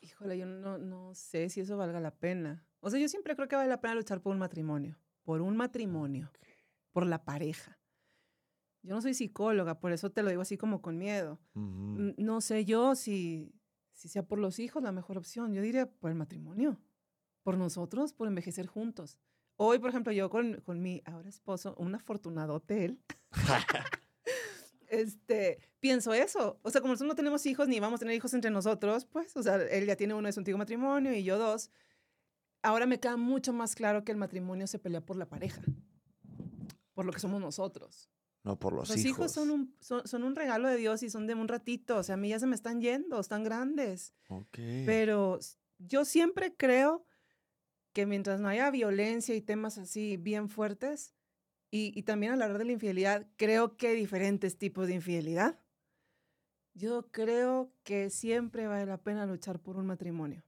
[0.00, 2.64] Híjole, yo no, no sé si eso valga la pena.
[2.80, 5.56] O sea, yo siempre creo que vale la pena luchar por un matrimonio, por un
[5.56, 6.32] matrimonio,
[6.90, 7.77] por la pareja.
[8.82, 11.38] Yo no soy psicóloga, por eso te lo digo así como con miedo.
[11.54, 13.52] No sé yo si,
[13.92, 15.52] si sea por los hijos la mejor opción.
[15.52, 16.80] Yo diría por el matrimonio,
[17.42, 19.18] por nosotros, por envejecer juntos.
[19.56, 23.00] Hoy, por ejemplo, yo con, con mi ahora esposo, un afortunado él,
[24.88, 26.60] este, pienso eso.
[26.62, 29.36] O sea, como nosotros no tenemos hijos ni vamos a tener hijos entre nosotros, pues,
[29.36, 31.70] o sea, él ya tiene uno de su antiguo matrimonio y yo dos.
[32.62, 35.62] Ahora me queda mucho más claro que el matrimonio se pelea por la pareja,
[36.94, 38.10] por lo que somos nosotros.
[38.44, 38.96] No por los, hijos.
[38.96, 41.98] Los hijos son un, son, son, un regalo de Dios y son de un ratito.
[41.98, 44.14] O sea, a mí ya se me están yendo, están grandes.
[44.28, 44.84] Okay.
[44.86, 45.38] Pero
[45.78, 47.04] yo siempre creo
[47.92, 51.14] que mientras no haya violencia y temas así bien fuertes,
[51.70, 55.58] y, también a la hora de la infidelidad, creo que hay diferentes tipos de infidelidad.
[56.72, 60.42] Yo creo que siempre vale la pena luchar por un matrimonio.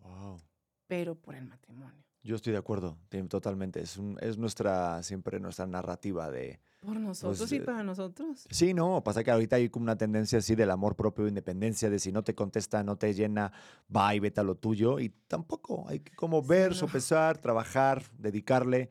[0.00, 0.40] Wow.
[0.86, 2.04] Pero por el matrimonio.
[2.22, 3.80] Yo estoy de acuerdo, totalmente.
[3.80, 8.46] Es, es nuestra, siempre nuestra narrativa de, por pues, nosotros y eh, para nosotros.
[8.50, 11.98] Sí, no, pasa que ahorita hay como una tendencia así del amor propio, independencia, de
[11.98, 13.52] si no te contesta, no te llena,
[13.94, 15.00] va y vete a lo tuyo.
[15.00, 18.90] Y tampoco, hay que como ver, sopesar, trabajar, dedicarle.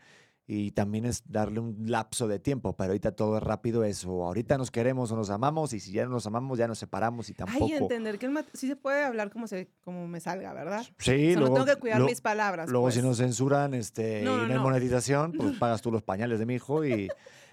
[0.49, 4.23] Y también es darle un lapso de tiempo, pero ahorita todo es rápido eso.
[4.23, 7.29] Ahorita nos queremos o nos amamos y si ya no nos amamos ya nos separamos
[7.29, 7.65] y tampoco.
[7.65, 10.85] Hay entender que sí se puede hablar como, se, como me salga, ¿verdad?
[10.99, 11.35] Sí.
[11.35, 12.69] no tengo que cuidar mis palabras.
[12.69, 13.05] Luego si pues.
[13.05, 16.85] nos censuran este, y no hay monetización, pues pagas tú los pañales de mi hijo
[16.85, 17.09] y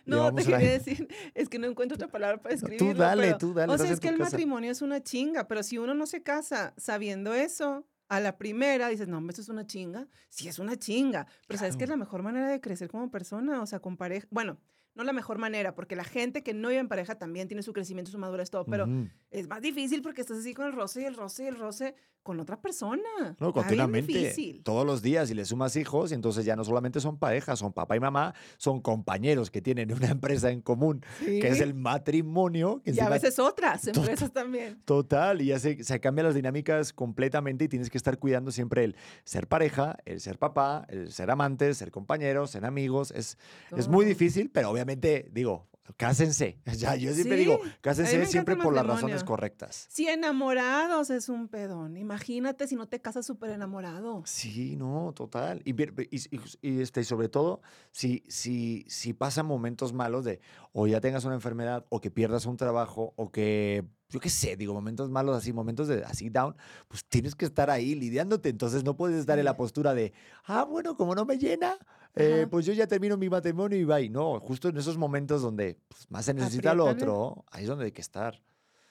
[0.06, 2.92] No, te quería decir, es que no encuentro otra palabra para escribirlo.
[2.92, 3.72] Tú dale, tú dale.
[3.72, 6.74] O sea, es que el matrimonio es una chinga, pero si uno no se casa
[6.76, 10.08] sabiendo eso, a la primera dices, no, esto es una chinga.
[10.28, 11.26] Sí, es una chinga.
[11.46, 13.62] Pero ¿sabes qué es la mejor manera de crecer como persona?
[13.62, 14.26] O sea, con pareja.
[14.30, 14.58] Bueno,
[14.94, 17.72] no la mejor manera, porque la gente que no vive en pareja también tiene su
[17.72, 18.86] crecimiento, su madurez, todo, pero
[19.30, 21.96] es más difícil porque estás así con el roce y el roce y el roce
[22.24, 23.36] con otra persona.
[23.38, 24.60] No, continuamente.
[24.64, 27.72] Todos los días y le sumas hijos y entonces ya no solamente son parejas, son
[27.72, 32.82] papá y mamá, son compañeros que tienen una empresa en común, que es el matrimonio.
[32.84, 34.80] y a veces otras empresas también.
[34.86, 38.84] Total, y ya se, se cambian las dinámicas completamente y tienes que estar cuidando siempre
[38.84, 43.10] el ser pareja, el ser papá, el ser amantes, ser compañeros, ser amigos.
[43.10, 43.36] Es,
[43.76, 46.58] es muy difícil, pero obviamente, digo, Cásense.
[46.76, 49.86] Ya, yo siempre digo, cásense siempre por las razones correctas.
[49.90, 51.96] Si enamorados es un pedón.
[51.96, 54.22] Imagínate si no te casas súper enamorado.
[54.26, 55.62] Sí, no, total.
[55.64, 55.74] Y,
[56.10, 57.60] y, este, sobre todo,
[57.92, 60.40] si, si, si pasan momentos malos de
[60.72, 64.56] o ya tengas una enfermedad o que pierdas un trabajo o que yo qué sé,
[64.56, 66.54] digo, momentos malos así, momentos de así down,
[66.86, 68.48] pues tienes que estar ahí lidiándote.
[68.48, 70.12] Entonces no puedes estar en la postura de,
[70.44, 71.76] ah, bueno, como no me llena,
[72.14, 74.08] eh, pues yo ya termino mi matrimonio y bye.
[74.08, 77.86] No, justo en esos momentos donde pues, más se necesita lo otro, ahí es donde
[77.86, 78.40] hay que estar.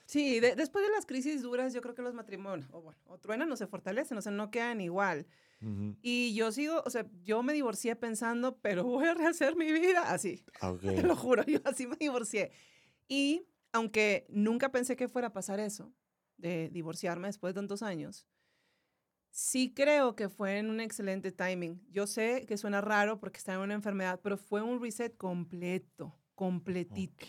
[0.05, 3.49] Sí, después de las crisis duras, yo creo que los matrimonios, o bueno, o truenan
[3.49, 5.25] o se fortalecen, o sea, no quedan igual.
[6.01, 10.12] Y yo sigo, o sea, yo me divorcié pensando, pero voy a rehacer mi vida
[10.12, 10.43] así.
[10.81, 12.51] Te lo juro, yo así me divorcié.
[13.07, 15.93] Y aunque nunca pensé que fuera a pasar eso,
[16.38, 18.27] de divorciarme después de tantos años,
[19.31, 21.81] sí creo que fue en un excelente timing.
[21.89, 26.15] Yo sé que suena raro porque estaba en una enfermedad, pero fue un reset completo,
[26.36, 27.25] completito.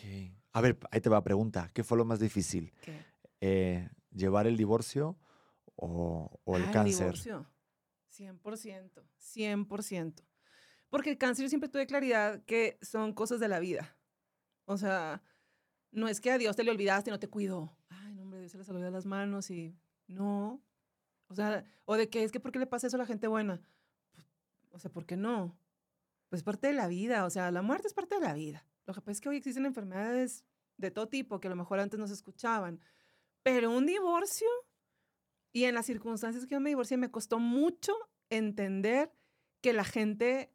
[0.53, 1.71] A ver, ahí te va a pregunta.
[1.73, 2.73] ¿Qué fue lo más difícil?
[3.41, 5.19] Eh, ¿Llevar el divorcio
[5.75, 7.07] o, o el ah, cáncer?
[7.07, 7.51] El divorcio.
[8.13, 10.15] 100%, 100%.
[10.89, 13.97] Porque el cáncer yo siempre tuve claridad que son cosas de la vida.
[14.67, 15.23] O sea,
[15.95, 17.75] no es que a Dios te le olvidaste y no te cuidó.
[17.89, 19.75] Ay, no, hombre, Dios se le olvidó las manos y
[20.07, 20.61] no.
[21.29, 23.27] O sea, o de que es que ¿por qué le pasa eso a la gente
[23.27, 23.63] buena?
[24.71, 25.57] O sea, ¿por qué no?
[26.29, 28.67] Pues es parte de la vida, o sea, la muerte es parte de la vida.
[28.87, 30.45] Lo que pasa es que hoy existen enfermedades
[30.77, 32.81] de todo tipo que a lo mejor antes no se escuchaban.
[33.43, 34.49] Pero un divorcio,
[35.53, 37.95] y en las circunstancias que yo me divorcié, me costó mucho
[38.31, 39.13] entender
[39.61, 40.51] que la gente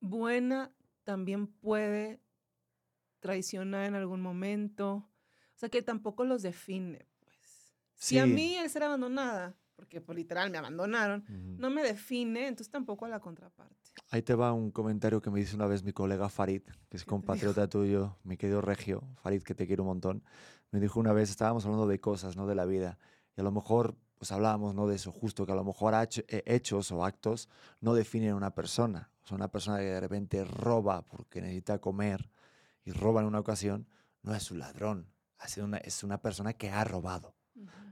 [0.00, 0.72] buena
[1.04, 2.20] también puede
[3.20, 4.94] traicionar en algún momento.
[4.94, 7.36] O sea, que tampoco los define, pues.
[7.94, 11.24] Si a mí el ser abandonada, porque por literal me abandonaron,
[11.58, 13.74] no me define, entonces tampoco a la contraparte.
[14.10, 17.04] Ahí te va un comentario que me dice una vez mi colega Farid, que es
[17.04, 20.24] compatriota tuyo, mi querido Regio, Farid, que te quiero un montón.
[20.70, 22.46] Me dijo una vez, estábamos hablando de cosas, ¿no?
[22.46, 22.98] De la vida.
[23.36, 24.86] Y a lo mejor, pues hablábamos, ¿no?
[24.86, 27.48] De eso, justo, que a lo mejor eh, hechos o actos
[27.80, 29.10] no definen a una persona.
[29.22, 32.30] O sea, una persona que de repente roba porque necesita comer
[32.88, 33.86] y roba en una ocasión,
[34.22, 35.12] no es un ladrón,
[35.58, 37.34] una, es una persona que ha robado.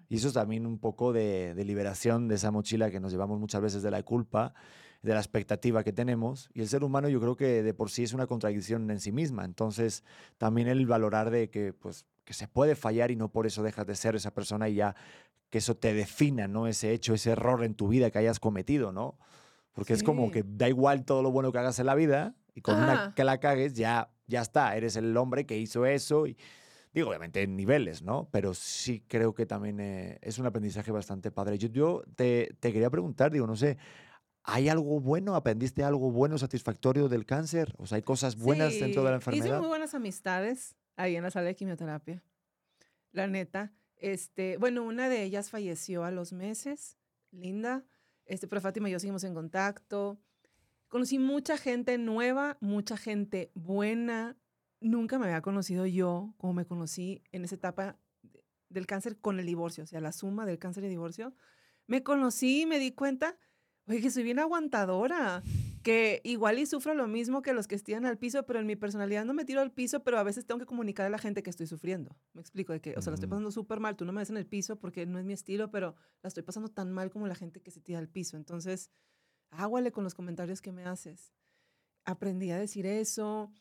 [0.08, 3.60] Y eso es también un poco de, liberación de esa mochila que nos llevamos muchas
[3.60, 4.54] veces de la culpa,
[5.02, 6.48] de la expectativa que tenemos.
[6.54, 9.12] Y el ser humano yo creo que de por sí es una contradicción en sí
[9.12, 9.44] misma.
[9.44, 10.02] Entonces
[10.38, 13.86] también el valorar de que, pues, que se puede fallar y no por eso dejas
[13.86, 14.94] de ser esa persona y ya
[15.50, 16.66] que eso te defina, ¿no?
[16.68, 19.18] Ese hecho, ese error en tu vida que hayas cometido, ¿no?
[19.74, 22.62] Porque es como que da igual todo lo bueno que hagas en la vida y
[22.62, 26.26] con una que la cagues ya ya está, eres el hombre que hizo eso.
[26.26, 26.36] Y,
[26.92, 28.28] digo, obviamente en niveles, ¿no?
[28.32, 31.58] Pero sí creo que también eh, es un aprendizaje bastante padre.
[31.58, 33.78] Yo, yo te, te, quería preguntar, digo, no sé,
[34.42, 35.36] ¿hay algo bueno?
[35.36, 37.74] ¿Aprendiste algo bueno, satisfactorio del cáncer?
[37.78, 39.44] O sea, ¿hay cosas buenas dentro de la enfermedad?
[39.44, 42.22] Hice muy buenas amistades ahí en la sala de quimioterapia.
[43.12, 43.72] La neta.
[43.96, 46.98] Este, bueno, una de ellas falleció a los meses,
[47.30, 47.84] linda.
[48.26, 50.18] Este, pero Fátima y yo seguimos en contacto.
[50.96, 54.34] Conocí mucha gente nueva, mucha gente buena.
[54.80, 57.98] Nunca me había conocido yo como me conocí en esa etapa
[58.70, 61.34] del cáncer con el divorcio, o sea, la suma del cáncer y divorcio.
[61.86, 63.36] Me conocí y me di cuenta,
[63.86, 65.42] oye, que soy bien aguantadora,
[65.82, 68.74] que igual y sufro lo mismo que los que estiran al piso, pero en mi
[68.74, 71.42] personalidad no me tiro al piso, pero a veces tengo que comunicar a la gente
[71.42, 72.16] que estoy sufriendo.
[72.32, 74.30] Me explico, de que, o sea, la estoy pasando súper mal, tú no me ves
[74.30, 77.26] en el piso porque no es mi estilo, pero la estoy pasando tan mal como
[77.26, 78.38] la gente que se tira al piso.
[78.38, 78.90] Entonces,
[79.56, 81.32] águale con los comentarios que me haces.
[82.04, 83.52] Aprendí a decir eso.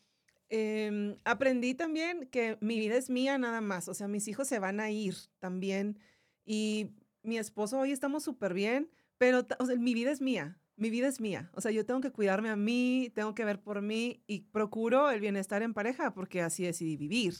[0.48, 3.88] Em, aprendí también que mi vida es mía nada más.
[3.88, 5.98] O sea, mis hijos se van a ir también.
[6.44, 6.92] Y
[7.22, 9.46] mi esposo, hoy estamos súper bien, pero
[9.78, 10.60] mi vida es mía.
[10.76, 11.50] Mi vida es mía.
[11.54, 15.10] O sea, yo tengo que cuidarme a mí, tengo que ver por mí y procuro
[15.10, 17.34] el bienestar en pareja porque así decidí vivir.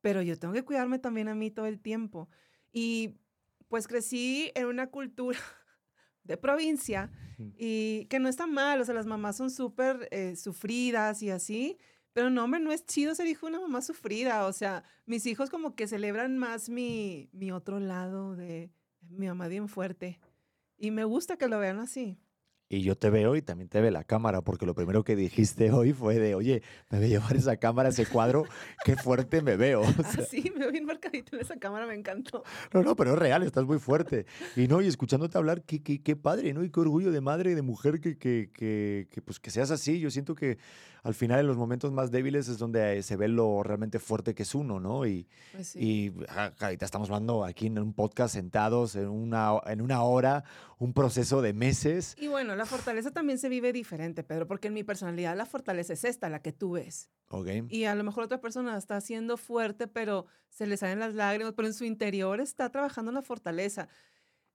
[0.00, 2.28] Pero yo tengo que cuidarme también a mí todo el tiempo.
[2.70, 3.16] Y
[3.68, 5.38] pues crecí en una cultura
[6.24, 7.10] de provincia
[7.56, 11.78] y que no está mal, o sea, las mamás son súper eh, sufridas y así,
[12.12, 14.46] Pero no, hombre, no es chido ser hijo de una mamá sufrida.
[14.46, 18.70] O sea, mis hijos como que celebran más mi, mi otro lado de
[19.00, 20.20] mi mamá bien fuerte.
[20.76, 22.18] Y me gusta que lo vean así.
[22.72, 25.70] Y yo te veo y también te ve la cámara, porque lo primero que dijiste
[25.72, 28.46] hoy fue de, oye, me voy a llevar esa cámara, ese cuadro,
[28.82, 29.82] qué fuerte me veo.
[29.84, 32.42] Ah, sí, me veo bien marcadito en esa cámara, me encantó.
[32.72, 34.24] No, no, pero es real, estás muy fuerte.
[34.56, 36.64] Y no, y escuchándote hablar, qué, qué, qué padre, ¿no?
[36.64, 39.70] Y qué orgullo de madre y de mujer que, que, que, que, pues, que seas
[39.70, 40.00] así.
[40.00, 40.56] Yo siento que
[41.02, 44.44] al final en los momentos más débiles es donde se ve lo realmente fuerte que
[44.44, 45.04] es uno, ¿no?
[45.04, 49.80] Y, pues y ah, ahorita estamos hablando aquí en un podcast sentados en una, en
[49.80, 50.44] una hora,
[50.78, 52.16] un proceso de meses.
[52.20, 55.94] Y bueno, la fortaleza también se vive diferente, Pedro, porque en mi personalidad la fortaleza
[55.94, 57.10] es esta, la que tú ves.
[57.26, 57.64] Okay.
[57.68, 61.54] Y a lo mejor otra persona está siendo fuerte, pero se le salen las lágrimas,
[61.56, 63.88] pero en su interior está trabajando la fortaleza.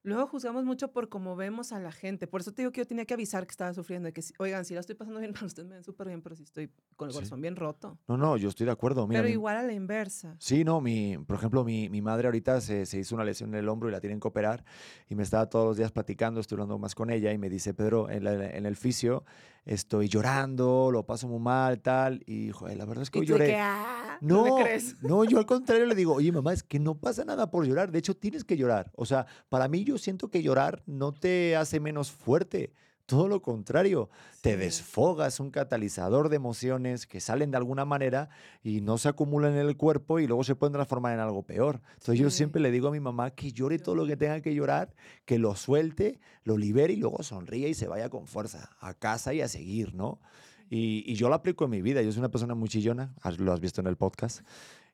[0.07, 2.27] Luego juzgamos mucho por cómo vemos a la gente.
[2.27, 4.09] Por eso te digo que yo tenía que avisar que estaba sufriendo.
[4.13, 6.69] que, oigan, si la estoy pasando bien ustedes me ven súper bien, pero si estoy
[6.95, 7.97] con el corazón bien roto.
[8.07, 9.05] No, no, yo estoy de acuerdo.
[9.05, 10.37] pero igual a la inversa.
[10.39, 13.59] Sí, no, mi, por ejemplo, mi, mi madre ahorita se, se, hizo una lesión en
[13.59, 14.63] el hombro y la tienen que operar.
[15.09, 17.73] Y me estaba todos los días platicando, estoy hablando más con ella y me dice,
[17.73, 19.25] Pedro, en, en el fisio
[19.67, 22.23] estoy llorando, lo paso muy mal, tal.
[22.25, 23.55] Y, joder, la verdad es que hoy lloré.
[23.57, 24.95] Ah, no, no, crees?
[25.03, 27.91] no, yo al contrario le digo, oye, mamá, es que no pasa nada por llorar.
[27.91, 28.91] De hecho, tienes que llorar.
[28.95, 32.71] O sea, para mí yo siento que llorar no te hace menos fuerte.
[33.07, 34.09] Todo lo contrario,
[34.41, 38.27] te desfogas, un catalizador de emociones que salen de alguna manera
[38.61, 41.79] y no se acumulan en el cuerpo y luego se pueden transformar en algo peor.
[41.93, 44.53] Entonces yo siempre le digo a mi mamá que llore todo lo que tenga que
[44.53, 44.93] llorar,
[45.23, 49.33] que lo suelte, lo libere y luego sonríe y se vaya con fuerza a casa
[49.33, 50.19] y a seguir, ¿no?
[50.69, 52.01] Y, y yo lo aplico en mi vida.
[52.01, 54.41] Yo soy una persona muy chillona, lo has visto en el podcast.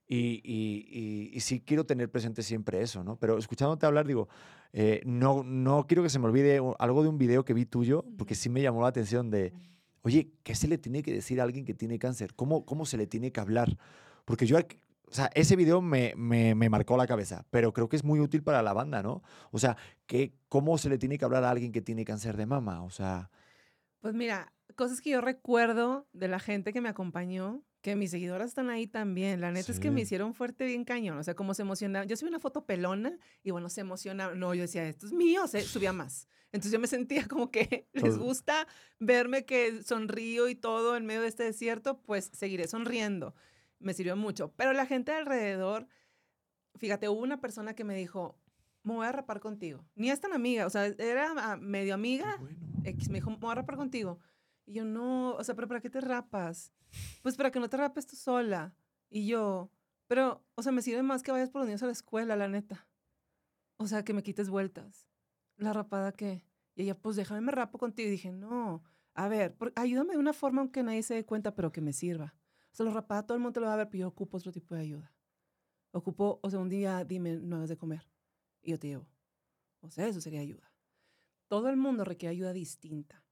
[0.07, 3.16] Y, y, y, sí quiero tener presente siempre eso, ¿no?
[3.16, 4.28] Pero escuchándote hablar, digo,
[4.74, 8.03] eh, no, no quiero que se me olvide algo de un video que vi tuyo,
[8.17, 9.53] porque sí me llamó la atención de,
[10.01, 12.34] oye, ¿qué se le tiene que decir a alguien que tiene cáncer?
[12.34, 13.78] ¿Cómo, cómo se le tiene que hablar?
[14.26, 17.97] Porque yo, o sea, ese video me, me, me, marcó la cabeza, pero creo que
[17.97, 19.21] es muy útil para la banda, ¿no?
[19.51, 22.47] O sea, ¿qué, ¿cómo se le tiene que hablar a alguien que tiene cáncer de
[22.47, 22.82] mama?
[22.84, 23.30] O sea...
[23.99, 28.47] Pues mira, cosas que yo recuerdo de la gente que me acompañó que mis seguidoras
[28.47, 29.41] están ahí también.
[29.41, 31.17] La neta es que me hicieron fuerte bien cañón.
[31.17, 32.07] O sea, como se emocionaban.
[32.07, 34.39] Yo subí una foto pelona y bueno, se emocionaban.
[34.39, 35.45] No, yo decía, esto es mío.
[35.47, 36.29] Subía más.
[36.53, 38.67] Entonces yo me sentía como que les gusta
[38.99, 43.36] verme que sonrío y todo en medio de este desierto, pues seguiré sonriendo.
[43.79, 44.53] Me sirvió mucho.
[44.55, 45.86] Pero la gente alrededor,
[46.75, 48.39] fíjate, hubo una persona que me dijo,
[48.84, 49.84] me voy a rapar contigo.
[49.95, 52.39] Ni es tan amiga, o sea, era medio amiga.
[52.86, 54.19] X me dijo, me voy a rapar contigo.
[54.66, 56.74] Y yo, no, o sea, pero ¿para qué te rapas?
[57.22, 58.76] Pues para que no te rapes tú sola.
[59.09, 59.72] Y yo,
[60.07, 62.47] pero, o sea, me sirve más que vayas por los niños a la escuela, la
[62.47, 62.88] neta.
[63.78, 65.07] O sea, que me quites vueltas.
[65.57, 66.45] ¿La rapada qué?
[66.76, 68.07] Y ella, pues déjame me rapo contigo.
[68.07, 68.84] Y dije, no,
[69.14, 72.36] a ver, ayúdame de una forma aunque nadie se dé cuenta, pero que me sirva.
[72.72, 74.51] O sea, la rapada todo el mundo lo va a ver, pero yo ocupo otro
[74.51, 75.14] tipo de ayuda.
[75.91, 78.09] Ocupo, o sea, un día dime, no hagas de comer.
[78.61, 79.07] Y yo te llevo.
[79.82, 80.72] O sea, eso sería ayuda.
[81.47, 83.22] Todo el mundo requiere ayuda distinta.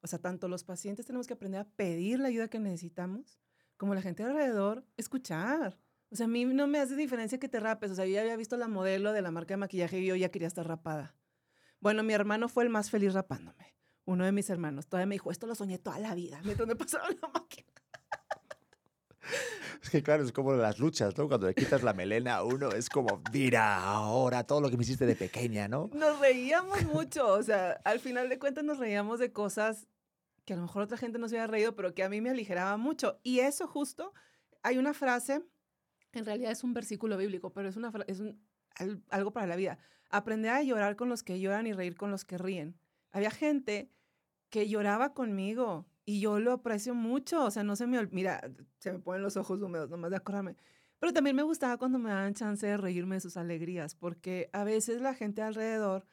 [0.00, 3.38] O sea, tanto los pacientes tenemos que aprender a pedir la ayuda que necesitamos,
[3.76, 5.78] como la gente alrededor, escuchar.
[6.10, 7.90] O sea, a mí no me hace diferencia que te rapes.
[7.90, 10.16] O sea, yo ya había visto la modelo de la marca de maquillaje y yo
[10.16, 11.14] ya quería estar rapada.
[11.80, 13.76] Bueno, mi hermano fue el más feliz rapándome.
[14.04, 16.76] Uno de mis hermanos todavía me dijo, esto lo soñé toda la vida, mientras me
[16.76, 17.67] pasaba la máquina.
[19.82, 21.28] Es que claro, es como las luchas, ¿no?
[21.28, 24.82] Cuando le quitas la melena a uno, es como, mira, ahora todo lo que me
[24.82, 25.90] hiciste de pequeña, ¿no?
[25.94, 29.86] Nos reíamos mucho, o sea, al final de cuentas nos reíamos de cosas
[30.44, 32.30] que a lo mejor otra gente no se había reído, pero que a mí me
[32.30, 33.20] aligeraba mucho.
[33.22, 34.14] Y eso justo,
[34.62, 35.42] hay una frase,
[36.12, 38.42] en realidad es un versículo bíblico, pero es, una, es un,
[39.10, 39.78] algo para la vida.
[40.10, 42.78] Aprender a llorar con los que lloran y reír con los que ríen.
[43.12, 43.90] Había gente
[44.48, 48.40] que lloraba conmigo y yo lo aprecio mucho, o sea, no se me mira,
[48.78, 50.56] se me ponen los ojos húmedos nomás de acordarme.
[50.98, 54.64] Pero también me gustaba cuando me daban chance de reírme de sus alegrías, porque a
[54.64, 56.06] veces la gente alrededor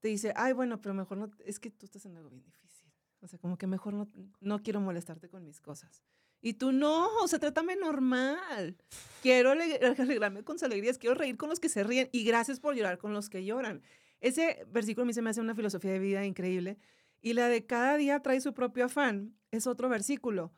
[0.00, 2.90] te dice, ay, bueno, pero mejor no, es que tú estás en algo bien difícil.
[3.20, 4.08] O sea, como que mejor no,
[4.40, 6.02] no quiero molestarte con mis cosas.
[6.40, 8.78] Y tú no, o sea, trátame normal.
[9.20, 9.50] Quiero
[9.98, 12.96] alegrarme con sus alegrías, quiero reír con los que se ríen y gracias por llorar
[12.96, 13.82] con los que lloran.
[14.22, 16.78] Ese versículo a mí se me hace una filosofía de vida increíble
[17.20, 20.52] y la de cada día trae su propio afán es otro versículo.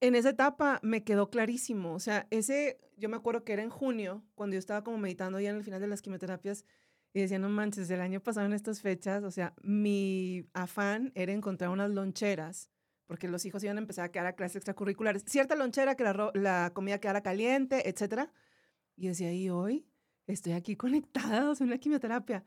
[0.00, 1.94] En esa etapa me quedó clarísimo.
[1.94, 5.40] O sea, ese, yo me acuerdo que era en junio, cuando yo estaba como meditando
[5.40, 6.64] ya en el final de las quimioterapias
[7.12, 11.32] y decía, no manches, el año pasado en estas fechas, o sea, mi afán era
[11.32, 12.70] encontrar unas loncheras,
[13.06, 15.24] porque los hijos iban a empezar a quedar a clases extracurriculares.
[15.26, 18.32] Cierta lonchera que la, la comida quedara caliente, etcétera.
[18.96, 19.88] Y decía, y hoy
[20.26, 22.44] estoy aquí conectada, o sea, en la quimioterapia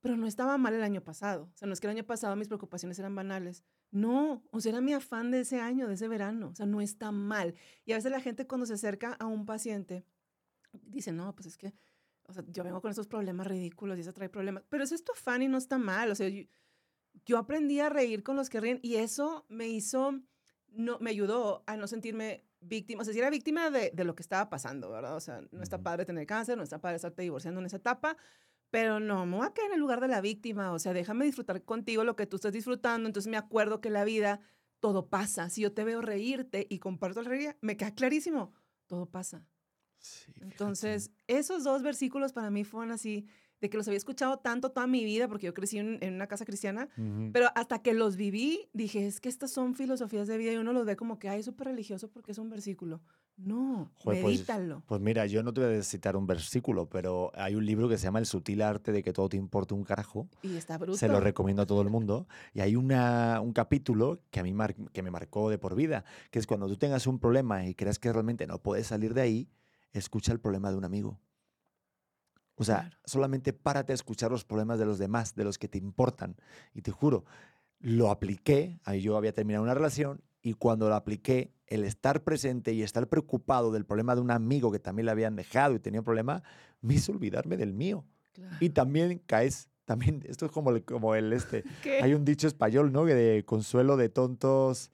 [0.00, 1.50] pero no estaba mal el año pasado.
[1.54, 3.64] O sea, no es que el año pasado mis preocupaciones eran banales.
[3.90, 6.48] No, o sea, era mi afán de ese año, de ese verano.
[6.48, 7.54] O sea, no está mal.
[7.84, 10.04] Y a veces la gente cuando se acerca a un paciente
[10.72, 11.74] dice, no, pues es que,
[12.24, 14.64] o sea, yo vengo con estos problemas ridículos y eso trae problemas.
[14.68, 16.10] Pero eso es tu afán y no está mal.
[16.10, 16.28] O sea,
[17.26, 20.20] yo, aprendí a reír con los que ríen y eso me hizo,
[20.68, 24.14] no, me ayudó a no sentirme víctima, o sea, si era víctima de, de, lo
[24.14, 25.16] que estaba pasando, ¿verdad?
[25.16, 28.16] O sea, no está padre tener cáncer, no está padre estarte divorciando en esa etapa,
[28.70, 31.24] pero no, me voy a caer en el lugar de la víctima, o sea, déjame
[31.24, 34.40] disfrutar contigo lo que tú estás disfrutando, entonces me acuerdo que la vida,
[34.78, 38.52] todo pasa, si yo te veo reírte y comparto la reír, me queda clarísimo,
[38.86, 39.44] todo pasa.
[40.40, 43.26] entonces, esos dos versículos para mí fueron así,
[43.60, 46.46] de que los había escuchado tanto toda mi vida, porque yo crecí en, una casa
[46.46, 46.88] cristiana,
[47.32, 50.72] pero hasta que los viví, dije, es que estas son filosofías de vida y uno
[50.72, 53.02] los ve como que, ay, es súper religioso porque es un versículo.
[53.36, 54.82] No, pues, medítalo.
[54.86, 57.96] Pues, mira, yo no te voy a citar un versículo, pero hay un libro que
[57.96, 60.28] se llama El sutil arte de que todo te importe un carajo.
[60.42, 60.98] Y está bruto.
[60.98, 62.28] Se lo recomiendo a todo el mundo.
[62.52, 64.54] Y hay una, un capítulo que a mí
[64.92, 67.98] que me marcó de por vida, que es cuando tú tengas un problema y creas
[67.98, 69.50] que realmente no puedes salir de ahí,
[69.92, 71.18] escucha el problema de un amigo.
[72.56, 75.78] O sea, solamente párate a escuchar los problemas de los demás, de los que te
[75.78, 76.36] importan.
[76.74, 77.24] Y te juro,
[77.78, 82.72] lo apliqué, ahí yo había terminado una relación y cuando lo apliqué, el estar presente
[82.72, 86.00] y estar preocupado del problema de un amigo que también le habían dejado y tenía
[86.00, 86.42] un problema,
[86.80, 88.04] me hizo olvidarme del mío.
[88.58, 91.64] Y también caes, también, esto es como el, como el este,
[92.02, 93.04] hay un dicho español, ¿no?
[93.04, 94.90] De consuelo de tontos.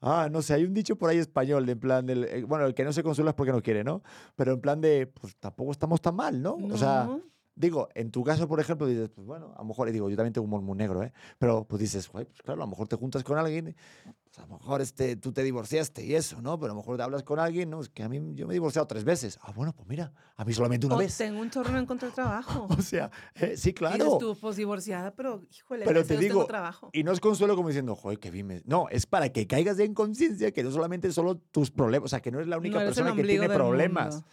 [0.00, 2.66] Ah, no sé, hay un dicho por ahí español, de en plan, del, eh, bueno,
[2.66, 4.02] el que no se consuela es porque no quiere, ¿no?
[4.34, 6.56] Pero en plan de, pues tampoco estamos tan mal, ¿no?
[6.56, 7.08] O sea,
[7.54, 10.16] Digo, en tu caso, por ejemplo, dices, pues bueno, a lo mejor, y digo, yo
[10.16, 11.12] también tengo un humor muy negro, ¿eh?
[11.38, 13.76] Pero pues dices, pues claro, a lo mejor te juntas con alguien,
[14.24, 16.58] pues a lo mejor este, tú te divorciaste y eso, ¿no?
[16.58, 17.82] Pero a lo mejor te hablas con alguien, ¿no?
[17.82, 19.38] Es que a mí yo me he divorciado tres veces.
[19.42, 21.14] Ah, bueno, pues mira, a mí solamente una o vez.
[21.18, 22.68] tengo un chorro en contra del trabajo.
[22.78, 24.16] o sea, eh, sí, claro.
[24.16, 26.88] Y tú, pues divorciada, pero híjole, pero te digo, trabajo.
[26.94, 28.62] Y no es consuelo como diciendo, joder, que vime.
[28.64, 32.20] No, es para que caigas en conciencia que no solamente solo tus problemas, o sea,
[32.20, 34.24] que no eres la única persona que tiene problemas.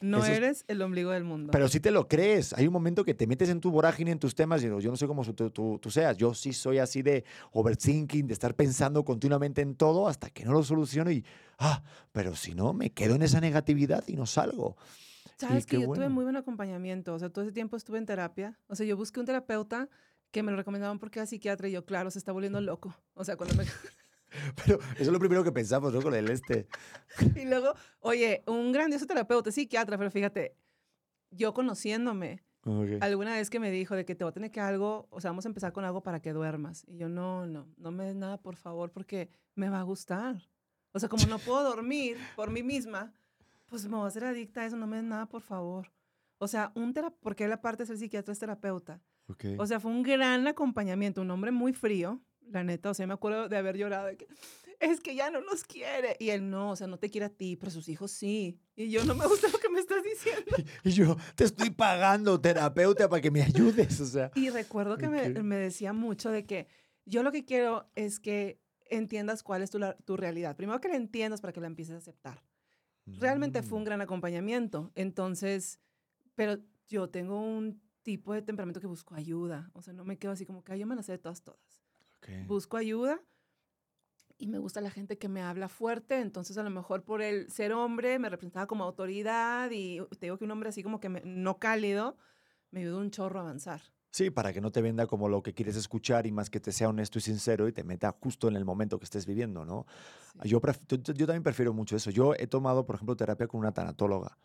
[0.00, 1.50] No eres el ombligo del mundo.
[1.50, 2.52] Pero sí te lo crees.
[2.52, 4.96] Hay un momento que te metes en tu vorágine, en tus temas, y yo no
[4.96, 6.16] sé cómo tú, seas.
[6.16, 10.52] Yo sí soy así de overthinking, de estar pensando continuamente en todo hasta que no
[10.52, 11.24] lo soluciono y,
[11.58, 11.82] ah,
[12.12, 14.76] pero si no, me quedo en esa negatividad y no salgo.
[15.36, 17.14] Sabes que yo tuve muy buen acompañamiento.
[17.14, 18.58] O sea, todo ese tiempo estuve en terapia.
[18.66, 19.88] O sea, yo busqué un terapeuta
[20.30, 22.94] que me lo recomendaban porque era psiquiatra y yo, claro, se está volviendo loco.
[23.14, 23.64] O sea, cuando me...
[24.64, 26.02] Pero eso es lo primero que pensamos, ¿no?
[26.02, 26.66] Con el este.
[27.36, 30.54] Y luego, oye, un grandioso terapeuta, psiquiatra, pero fíjate,
[31.30, 32.42] yo conociéndome,
[33.00, 35.30] alguna vez que me dijo de que te voy a tener que algo, o sea,
[35.30, 36.84] vamos a empezar con algo para que duermas.
[36.86, 40.42] Y yo, no, no, no me des nada, por favor, porque me va a gustar.
[40.92, 43.12] O sea, como no puedo dormir por mí misma,
[43.66, 45.90] pues me voy a hacer adicta a eso, no me des nada, por favor.
[46.38, 49.00] O sea, un terapeuta, porque él aparte de ser psiquiatra es terapeuta.
[49.58, 53.14] O sea, fue un gran acompañamiento, un hombre muy frío, la neta, o sea, me
[53.14, 54.26] acuerdo de haber llorado, de que,
[54.80, 56.16] es que ya no nos quiere.
[56.18, 58.60] Y él no, o sea, no te quiere a ti, pero sus hijos sí.
[58.76, 60.56] Y yo no me gusta lo que me estás diciendo.
[60.84, 64.30] Y yo, te estoy pagando terapeuta para que me ayudes, o sea.
[64.34, 66.68] Y recuerdo que me, me, decía mucho de que
[67.04, 70.56] yo lo que quiero es que entiendas cuál es tu, tu realidad.
[70.56, 72.42] Primero que la entiendas para que la empieces a aceptar.
[73.06, 73.86] Realmente fue un mm.
[73.86, 74.92] gran acompañamiento.
[74.94, 75.80] Entonces,
[76.34, 79.70] pero yo tengo un tipo de temperamento que busco ayuda.
[79.74, 81.60] O sea, no me quedo así como que yo me las sé de todas, todas.
[82.46, 83.20] Busco ayuda
[84.38, 87.50] y me gusta la gente que me habla fuerte, entonces a lo mejor por el
[87.50, 91.08] ser hombre me representaba como autoridad y te digo que un hombre así como que
[91.08, 92.16] no cálido
[92.70, 93.82] me ayudó un chorro a avanzar.
[94.10, 96.72] Sí, para que no te venda como lo que quieres escuchar y más que te
[96.72, 99.86] sea honesto y sincero y te meta justo en el momento que estés viviendo, ¿no?
[100.44, 102.10] Yo, yo, también prefiero mucho eso.
[102.10, 104.38] Yo he tomado, por ejemplo, terapia con una tanatóloga,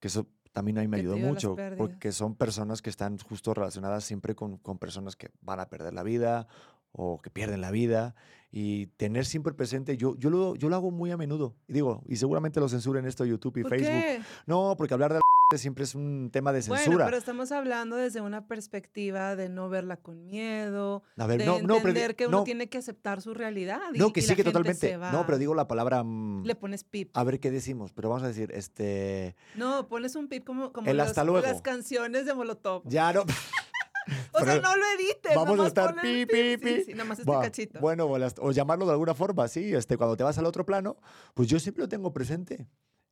[0.00, 4.04] que eso también a mí me ayudó mucho, porque son personas que están justo relacionadas
[4.04, 6.48] siempre con, con personas que van a perder la vida
[6.92, 8.14] o que pierden la vida
[8.50, 12.02] y tener siempre presente, yo, yo, lo, yo lo hago muy a menudo, y digo,
[12.08, 14.24] y seguramente lo censuren esto YouTube y Facebook.
[14.46, 15.20] No, porque hablar de la
[15.56, 16.84] siempre es un tema de censura.
[16.86, 22.26] Bueno, pero estamos hablando desde una perspectiva de no verla con miedo, de entender que
[22.26, 23.80] uno tiene que aceptar su realidad.
[23.94, 24.96] no, que sí, que totalmente.
[24.96, 26.02] No, pero digo la palabra...
[26.02, 27.10] Mm, Le pones pip.
[27.14, 29.36] A ver qué decimos, pero vamos a decir, este...
[29.54, 31.14] No, pones un pip como, como las
[31.62, 32.82] canciones de Molotov.
[32.86, 33.24] Ya, no...
[34.32, 35.34] O sea, no lo edites.
[35.34, 36.82] Vamos a estar pi, pi, pi.
[36.84, 37.80] Sí, nada más este cachito.
[37.80, 39.74] Bueno, o llamarlo de alguna forma, sí.
[39.74, 40.96] Este, cuando te vas al otro plano,
[41.34, 42.66] pues yo siempre lo tengo presente.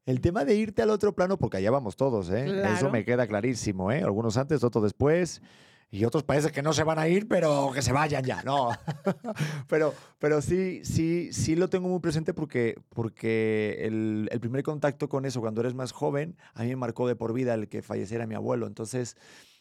[0.05, 2.63] El tema de irte al otro plano, porque allá vamos todos, ¿eh?
[2.73, 4.03] Eso me queda clarísimo, ¿eh?
[4.03, 5.43] Algunos antes, otros después.
[5.89, 8.71] Y otros países que no se van a ir, pero que se vayan ya, no.
[9.69, 15.09] pero, pero sí, sí, sí lo tengo muy presente porque, porque el, el, primer contacto
[15.09, 17.83] con eso cuando eres más joven, a mí me marcó de por vida el que
[17.83, 18.67] falleciera mi abuelo.
[18.67, 19.17] Entonces,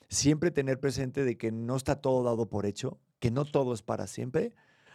[0.10, 3.82] siempre tener presente de que no está todo dado por hecho, que no todo es
[3.82, 4.54] para siempre,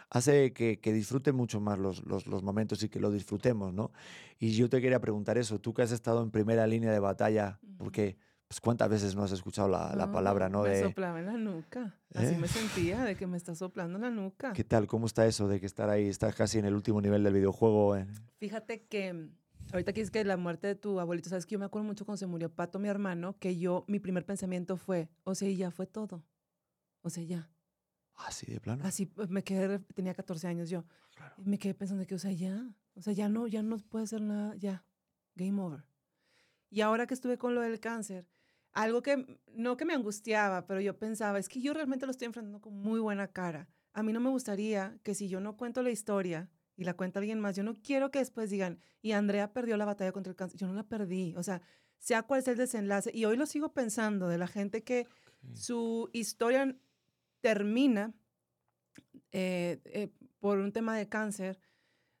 [0.09, 3.91] hace que, que disfrute mucho más los, los, los, momentos y que lo disfrutemos, ¿no?
[4.39, 7.59] Y yo te quería preguntar eso, tú que has estado en primera línea de batalla,
[7.77, 10.63] porque pues cuántas veces no has escuchado la, la palabra, ¿no?
[10.63, 12.49] Me soplaba en la nuca, así me ¿Eh?
[12.49, 14.51] sentía, de que me está soplando la nuca.
[14.51, 14.87] ¿Qué tal?
[14.87, 17.97] ¿Cómo está eso de que estar ahí, estás casi en el último nivel del videojuego?
[18.39, 19.29] Fíjate que
[19.71, 22.05] ahorita que es que la muerte de tu abuelito, sabes que yo me acuerdo mucho
[22.05, 25.71] cuando se murió Pato, mi hermano, que yo, mi primer pensamiento fue, o sea, ya
[25.71, 26.23] fue todo.
[27.01, 27.49] O sea, ya.
[28.15, 28.83] Así de plano.
[28.85, 30.85] Así pues, me quedé, tenía 14 años yo.
[31.37, 32.75] Y me quedé pensando que, o sea, ya.
[32.95, 34.85] O sea, ya no, ya no puede ser nada, ya.
[35.35, 35.85] Game over.
[36.69, 38.27] Y ahora que estuve con lo del cáncer,
[38.73, 42.27] algo que, no que me angustiaba, pero yo pensaba, es que yo realmente lo estoy
[42.27, 43.67] enfrentando con muy buena cara.
[43.93, 46.49] A mí no me gustaría que si yo no cuento la historia
[46.81, 49.85] y la cuenta alguien más, yo no quiero que después digan, y Andrea perdió la
[49.85, 50.59] batalla contra el cáncer.
[50.59, 51.35] Yo no la perdí.
[51.37, 51.61] O sea,
[51.99, 53.11] sea cual sea el desenlace.
[53.13, 55.07] Y hoy lo sigo pensando de la gente que
[55.53, 56.75] su historia
[57.41, 58.13] termina
[59.31, 60.09] eh, eh,
[60.39, 61.59] por un tema de cáncer,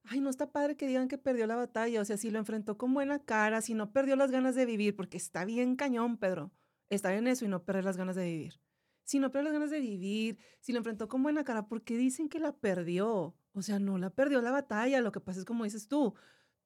[0.03, 2.77] ay, no está padre que digan que perdió la batalla, o sea, si lo enfrentó
[2.77, 6.51] con buena cara, si no perdió las ganas de vivir, porque está bien cañón, Pedro,
[6.89, 8.61] estar en eso y no perder las ganas de vivir.
[9.03, 12.29] Si no perdió las ganas de vivir, si lo enfrentó con buena cara, porque dicen
[12.29, 13.35] que la perdió?
[13.53, 16.13] O sea, no la perdió la batalla, lo que pasa es como dices tú,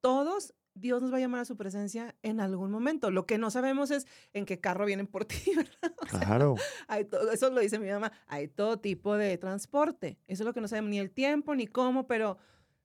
[0.00, 3.10] todos Dios nos va a llamar a su presencia en algún momento.
[3.10, 5.96] Lo que no sabemos es en qué carro vienen por ti, ¿verdad?
[6.08, 6.54] claro.
[6.86, 10.18] Hay todo, eso lo dice mi mamá, hay todo tipo de transporte.
[10.26, 12.36] Eso es lo que no sabemos, ni el tiempo, ni cómo, pero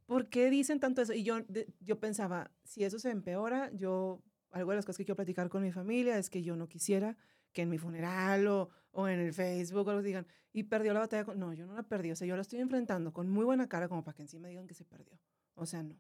[0.06, 1.14] ¿por qué dicen tanto eso?
[1.14, 1.40] Y yo,
[1.82, 5.62] yo pensaba, si eso se empeora, yo, algo de las cosas que quiero platicar con
[5.62, 7.18] mi familia es que yo no quisiera
[7.52, 11.02] que en mi funeral o, o en el Facebook o algo digan, y perdió la
[11.02, 11.34] batalla.
[11.36, 13.88] No, yo no la perdí, o sea, yo la estoy enfrentando con muy buena cara
[13.88, 15.20] como para que encima digan que se perdió.
[15.56, 15.98] O sea, no.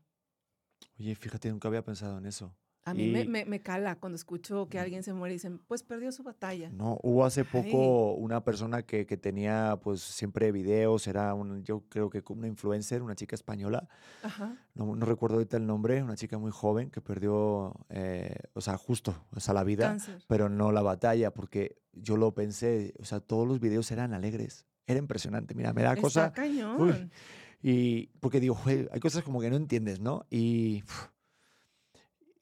[0.99, 2.55] Oye, fíjate, nunca había pensado en eso.
[2.83, 6.11] A mí me, me, cala cuando escucho que alguien se muere y dicen, pues perdió
[6.11, 6.71] su batalla.
[6.71, 11.83] No, hubo hace poco una persona que, que, tenía pues siempre videos, era un, yo
[11.89, 13.87] creo que una influencer, una chica española,
[14.23, 14.55] Ajá.
[14.73, 18.77] No, no, recuerdo ahorita el nombre, una chica muy joven que perdió, eh, o sea,
[18.77, 23.19] justo, o sea, la vida, pero no la batalla, porque yo lo pensé, o sea,
[23.19, 26.33] todos los videos eran alegres, era impresionante, mira, me da Está cosa...
[26.33, 27.11] cañón.
[27.63, 30.25] Y porque digo, hay cosas como que no entiendes, ¿no?
[30.31, 30.83] Y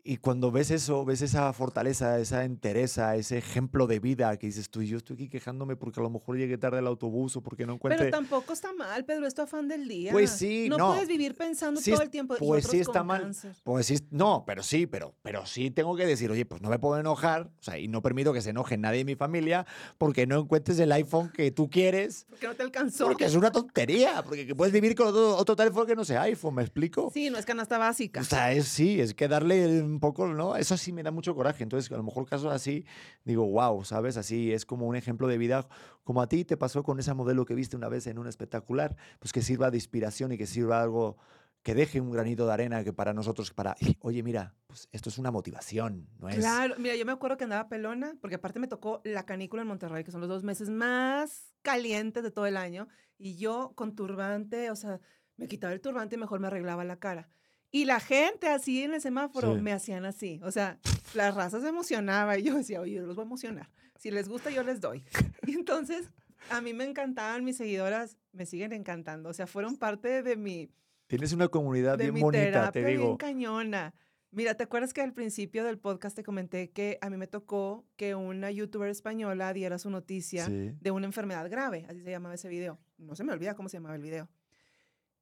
[0.10, 4.72] y cuando ves eso, ves esa fortaleza, esa entereza, ese ejemplo de vida que dices
[4.72, 7.42] tú, y yo estoy aquí quejándome porque a lo mejor llegué tarde al autobús o
[7.42, 8.06] porque no encuentro.
[8.06, 10.12] Pero tampoco está mal, Pedro, es tu afán del día.
[10.12, 10.80] Pues sí, no.
[10.80, 12.34] No puedes vivir pensando todo el tiempo.
[12.40, 13.22] Pues sí está mal.
[13.22, 13.56] Cáncer.
[13.64, 16.80] Pues sí, no, pero sí, pero, pero sí tengo que decir, oye, pues no me
[16.80, 19.68] puedo enojar, o sea, y no permito que se enoje nadie en mi familia
[20.00, 22.26] porque no encuentres el iPhone que tú quieres.
[22.32, 23.06] Porque no te alcanzó.
[23.06, 26.56] Porque es una tontería, porque puedes vivir con otro, otro teléfono que no sea iPhone,
[26.56, 27.12] ¿me explico?
[27.14, 28.22] Sí, no es canasta básica.
[28.22, 30.56] O sea, es, sí, es que darle un poco, ¿no?
[30.56, 31.64] Eso sí me da mucho coraje.
[31.64, 32.86] Entonces, a lo mejor casos así,
[33.24, 34.18] digo, wow, ¿sabes?
[34.18, 35.68] Así es como un ejemplo de vida,
[36.04, 38.96] como a ti te pasó con esa modelo que viste una vez en un espectacular,
[39.20, 41.18] pues que sirva de inspiración y que sirva algo
[41.62, 45.18] que deje un granito de arena que para nosotros, para, oye, mira, pues esto es
[45.18, 46.38] una motivación, ¿no es?
[46.38, 49.68] Claro, mira, yo me acuerdo que andaba pelona, porque aparte me tocó la canícula en
[49.68, 52.88] Monterrey, que son los dos meses más calientes de todo el año,
[53.18, 55.02] y yo con turbante, o sea,
[55.36, 57.30] me quitaba el turbante y mejor me arreglaba la cara.
[57.72, 60.40] Y la gente así en el semáforo me hacían así.
[60.44, 60.80] O sea,
[61.14, 63.70] las razas se emocionaba y yo decía, oye, yo los voy a emocionar.
[63.98, 65.04] Si les gusta, yo les doy.
[65.48, 66.12] Y entonces,
[66.50, 69.30] a mí me encantaban mis seguidoras, me siguen encantando.
[69.30, 70.70] O sea, fueron parte de mi...
[71.08, 73.04] Tienes una comunidad bien bonita, te digo.
[73.04, 73.96] bien cañona.
[74.32, 77.88] Mira, ¿te acuerdas que al principio del podcast te comenté que a mí me tocó
[77.96, 81.86] que una youtuber española diera su noticia de una enfermedad grave?
[81.90, 82.80] Así se llamaba ese video.
[83.00, 84.30] No se me olvida cómo se llamaba el video.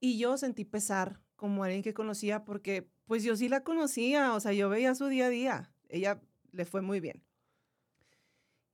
[0.01, 4.39] Y yo sentí pesar como alguien que conocía porque pues yo sí la conocía, o
[4.41, 5.73] sea, yo veía su día a día.
[5.87, 6.21] Ella
[6.51, 7.23] le fue muy bien.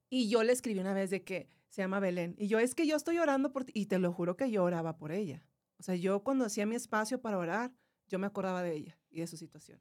[0.10, 2.36] Y yo le escribí una vez de que se llama Belén.
[2.38, 3.72] Y yo es que yo estoy orando por ti.
[3.76, 5.46] Y te lo juro que yo oraba por ella.
[5.78, 7.74] O sea, yo cuando hacía mi espacio para orar,
[8.08, 9.80] yo me acordaba de ella y de su situación.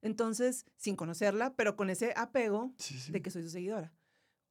[0.00, 2.74] Entonces, sin conocerla, pero con ese apego
[3.08, 3.92] de que soy su seguidora.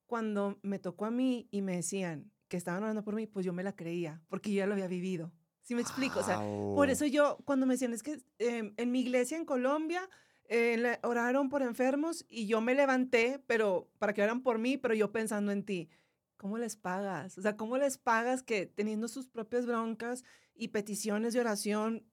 [0.05, 3.53] Cuando me tocó a mí y me decían que estaban orando por mí, pues yo
[3.53, 5.31] me la creía, porque yo ya lo había vivido.
[5.61, 6.19] ¿Sí me explico?
[6.19, 9.45] O sea, por eso yo, cuando me decían, es que em, en mi iglesia en
[9.45, 10.09] Colombia
[10.45, 14.93] eh, oraron por enfermos y yo me levanté, pero para que oraran por mí, pero
[14.93, 15.89] yo pensando en ti.
[16.35, 17.37] ¿Cómo les pagas?
[17.37, 20.23] O sea, ¿cómo les pagas que teniendo sus propias broncas
[20.55, 22.03] y peticiones de oración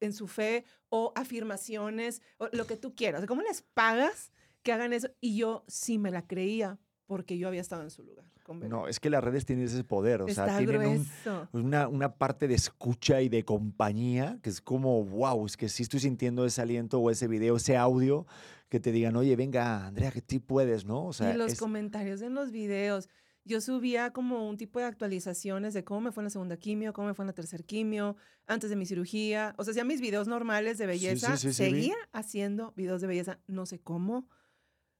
[0.00, 3.24] en su fe o afirmaciones o lo que tú quieras?
[3.26, 4.30] ¿Cómo les pagas
[4.62, 5.08] que hagan eso?
[5.20, 6.78] Y yo sí me la creía
[7.14, 8.24] porque yo había estado en su lugar.
[8.68, 11.06] No, es que las redes tienen ese poder, o sea, tienen
[11.52, 15.84] una, una, parte de escucha y de compañía que es como, wow, es que sí
[15.84, 18.26] estoy sintiendo ese aliento o ese video, ese audio,
[18.68, 21.06] que te digan, oye, venga, Andrea, que tú puedes, ¿no?
[21.06, 23.08] O sea, y los comentarios en los videos.
[23.44, 26.92] yo subía como un tipo de actualizaciones de cómo me fue en la segunda quimio,
[26.92, 28.16] cómo me fue en la tercera quimio,
[28.48, 29.54] antes de mi cirugía.
[29.56, 31.36] O sea, hacía mis videos normales de belleza.
[31.36, 34.26] Seguía haciendo videos de belleza, no sé cómo.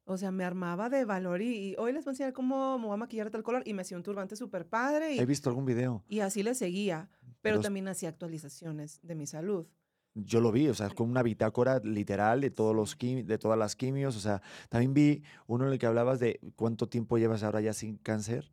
[0.05, 2.95] O sea, me armaba de valor y, hoy les voy a enseñar cómo me voy
[2.95, 5.17] a maquillar de tal color y me hacía un turbante súper padre.
[5.19, 6.05] He visto algún video.
[6.09, 9.67] Y así le seguía, pero también hacía actualizaciones de mi salud
[10.15, 13.75] yo lo vi, o sea, con una bitácora literal de, todos los de todas las
[13.75, 17.61] quimios, o sea, también vi uno en el que hablabas de cuánto tiempo llevas ahora
[17.61, 18.53] ya sin cáncer,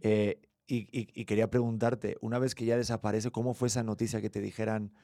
[0.00, 4.40] eh, y, quería preguntarte, una vez que ya desaparece, ¿cómo fue esa noticia que te
[4.40, 4.94] dijeran,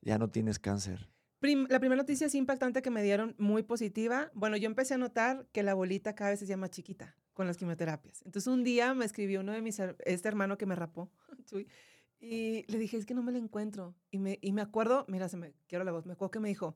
[0.00, 1.10] ya no tienes cáncer?
[1.40, 4.30] La primera noticia es impactante que me dieron, muy positiva.
[4.34, 7.56] Bueno, yo empecé a notar que la bolita cada vez se llama chiquita con las
[7.56, 8.22] quimioterapias.
[8.24, 11.10] Entonces un día me escribió uno de mis, este hermano que me rapó,
[12.18, 13.94] Y le dije, es que no me la encuentro.
[14.10, 16.48] Y me, y me acuerdo, mira, se me quiero la voz, me acuerdo que me
[16.48, 16.74] dijo,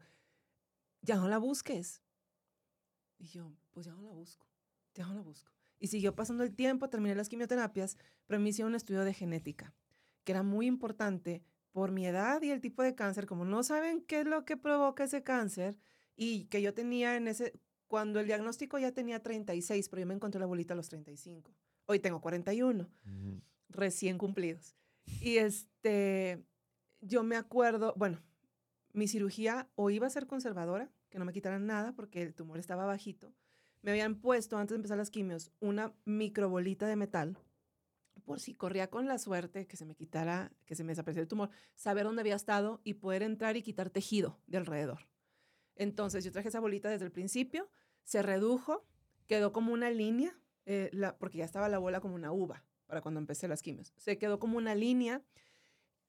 [1.03, 2.03] ya no la busques.
[3.19, 4.47] Y yo, pues ya no la busco,
[4.95, 5.51] ya no la busco.
[5.79, 7.97] Y siguió pasando el tiempo, terminé las quimioterapias,
[8.27, 9.75] pero me hicieron un estudio de genética,
[10.25, 11.43] que era muy importante
[11.73, 14.57] por mi edad y el tipo de cáncer, como no saben qué es lo que
[14.57, 15.77] provoca ese cáncer,
[16.16, 17.55] y que yo tenía en ese,
[17.87, 21.51] cuando el diagnóstico ya tenía 36, pero yo me encontré la bolita a los 35.
[21.87, 22.89] Hoy tengo 41,
[23.68, 24.77] recién cumplidos.
[25.21, 26.45] Y este,
[27.01, 28.21] yo me acuerdo, bueno,
[28.93, 32.59] mi cirugía o iba a ser conservadora, que no me quitaran nada porque el tumor
[32.59, 33.33] estaba bajito.
[33.83, 37.39] Me habían puesto antes de empezar las quimios una microbolita de metal
[38.25, 41.29] por si corría con la suerte que se me quitara, que se me desapareciera el
[41.29, 45.09] tumor, saber dónde había estado y poder entrar y quitar tejido de alrededor.
[45.77, 47.68] Entonces yo traje esa bolita desde el principio,
[48.05, 48.87] se redujo,
[49.27, 53.01] quedó como una línea, eh, la, porque ya estaba la bola como una uva para
[53.01, 53.93] cuando empecé las quimios.
[53.97, 55.23] Se quedó como una línea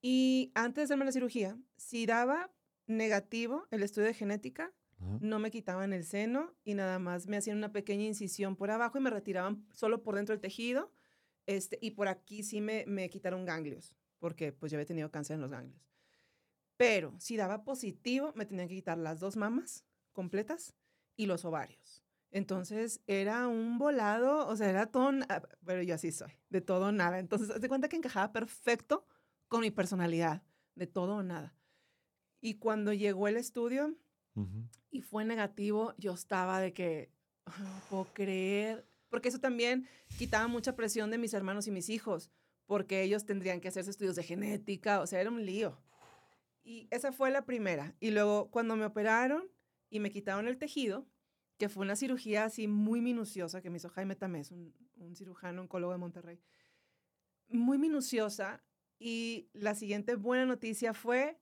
[0.01, 2.51] y antes de hacerme la cirugía, si daba
[2.87, 4.73] negativo el estudio de genética,
[5.19, 8.99] no me quitaban el seno y nada más me hacían una pequeña incisión por abajo
[8.99, 10.91] y me retiraban solo por dentro del tejido.
[11.51, 15.35] Este, y por aquí sí me, me quitaron ganglios, porque pues yo había tenido cáncer
[15.35, 15.85] en los ganglios.
[16.77, 19.83] Pero si daba positivo, me tenían que quitar las dos mamas
[20.13, 20.73] completas
[21.17, 22.01] y los ovarios.
[22.31, 25.11] Entonces era un volado, o sea, era todo,
[25.65, 27.19] pero yo así soy, de todo o nada.
[27.19, 29.05] Entonces, de cuenta que encajaba perfecto
[29.49, 30.43] con mi personalidad,
[30.75, 31.53] de todo o nada.
[32.39, 33.97] Y cuando llegó el estudio
[34.89, 37.11] y fue negativo, yo estaba de que,
[37.59, 39.87] no puedo creer, porque eso también
[40.17, 42.31] quitaba mucha presión de mis hermanos y mis hijos,
[42.65, 45.77] porque ellos tendrían que hacerse estudios de genética, o sea, era un lío.
[46.63, 47.93] Y esa fue la primera.
[47.99, 49.51] Y luego, cuando me operaron
[49.89, 51.05] y me quitaron el tejido,
[51.57, 55.61] que fue una cirugía así muy minuciosa que me hizo Jaime Tamés, un, un cirujano
[55.61, 56.39] oncólogo de Monterrey.
[57.49, 58.63] Muy minuciosa.
[58.97, 61.37] Y la siguiente buena noticia fue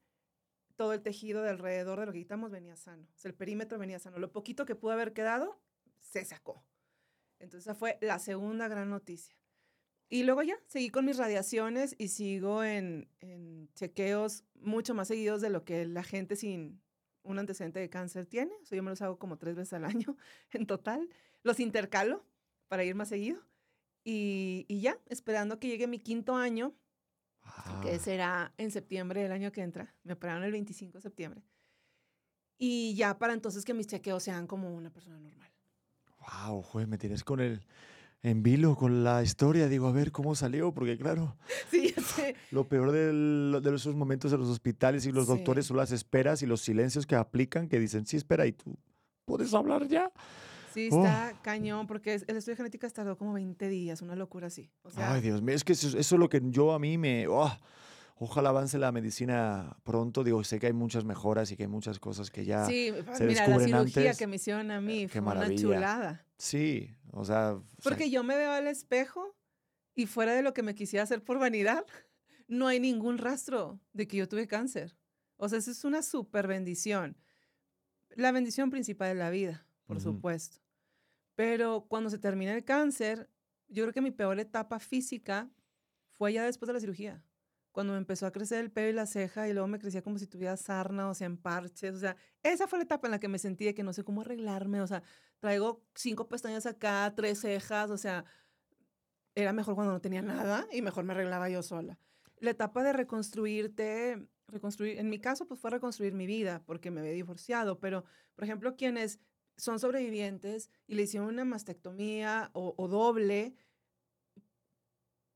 [0.76, 3.07] todo el tejido de alrededor de lo que quitamos venía sano.
[3.13, 4.17] O el perímetro venía sano.
[4.17, 5.61] Lo poquito que pudo haber quedado,
[5.99, 6.65] se sacó.
[7.39, 9.35] Entonces, fue la segunda gran noticia.
[10.09, 15.39] Y luego ya, seguí con mis radiaciones y sigo en, en chequeos mucho más seguidos
[15.41, 16.81] de lo que la gente sin,
[17.23, 18.53] un antecedente de cáncer tiene.
[18.61, 20.17] O sea, yo me los hago como tres veces al año
[20.51, 21.09] en total.
[21.43, 22.25] Los intercalo
[22.67, 23.41] para ir más seguido.
[24.03, 26.73] Y, y ya, esperando que llegue mi quinto año,
[27.83, 29.95] que será en septiembre del año que entra.
[30.03, 31.43] Me operaron el 25 de septiembre.
[32.57, 35.51] Y ya para entonces que mis chequeos sean como una persona normal.
[36.30, 37.61] Wow, joder, me tienes con el
[38.21, 39.67] en vilo con la historia.
[39.67, 41.38] Digo, a ver cómo salió, porque claro,
[41.71, 41.93] sí,
[42.51, 46.45] lo peor de esos momentos en los hospitales y los doctores son las esperas y
[46.45, 48.77] los silencios que aplican, que dicen, sí, espera, y tú
[49.25, 50.11] puedes hablar ya.
[50.73, 51.03] Sí, oh.
[51.03, 54.69] está cañón, porque el estudio de genética tardó como 20 días, una locura así.
[54.95, 57.27] Ay, Dios mío, es que eso, es lo que yo a mí me...
[57.27, 57.51] Oh,
[58.20, 60.24] ojalá avance la medicina pronto.
[60.24, 63.26] Digo, sé que hay muchas mejoras y que hay muchas cosas que ya sí, se
[63.26, 66.26] mira, la cirugía que me hicieron a mí fue una chulada.
[66.38, 67.57] Sí, o sea...
[67.82, 69.36] Porque yo me veo al espejo
[69.95, 71.86] y fuera de lo que me quisiera hacer por vanidad,
[72.47, 74.95] no hay ningún rastro de que yo tuve cáncer.
[75.38, 77.17] O sea, eso es una súper bendición.
[78.15, 80.57] La bendición principal de la vida, por supuesto.
[81.36, 83.30] Pero cuando se termina el cáncer,
[83.70, 85.49] yo creo que mi peor etapa física
[86.09, 87.24] fue ya después de la cirugía
[87.80, 90.17] cuando me empezó a crecer el pelo y la ceja y luego me crecía como
[90.17, 93.21] si tuviera sarna, o sea, en parches, o sea, esa fue la etapa en la
[93.21, 95.01] que me sentí de que no sé cómo arreglarme, o sea,
[95.39, 98.25] traigo cinco pestañas acá, tres cejas, o sea,
[99.34, 101.97] era mejor cuando no tenía nada y mejor me arreglaba yo sola.
[102.41, 106.99] La etapa de reconstruirte, reconstruir, en mi caso, pues fue reconstruir mi vida porque me
[106.99, 108.03] había divorciado, pero,
[108.36, 109.21] por ejemplo, quienes
[109.55, 113.55] son sobrevivientes y le hicieron una mastectomía o, o doble,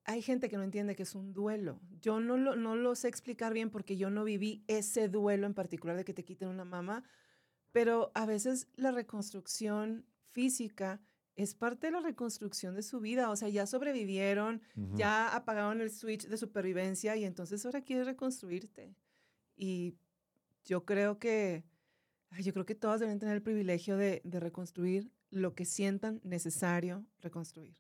[0.06, 1.80] hay gente que no entiende que es un duelo.
[2.02, 5.54] Yo no lo, no lo sé explicar bien porque yo no viví ese duelo en
[5.54, 7.04] particular de que te quiten una mama,
[7.72, 11.02] pero a veces la reconstrucción física
[11.36, 13.30] es parte de la reconstrucción de su vida.
[13.30, 14.62] O sea, ya sobrevivieron,
[14.96, 18.96] ya apagaron el switch de supervivencia y entonces ahora quieres reconstruirte.
[19.56, 19.96] Y
[20.66, 21.64] yo creo que,
[22.40, 27.76] yo creo que todas deben tener el privilegio de, reconstruir lo que sientan necesario reconstruir.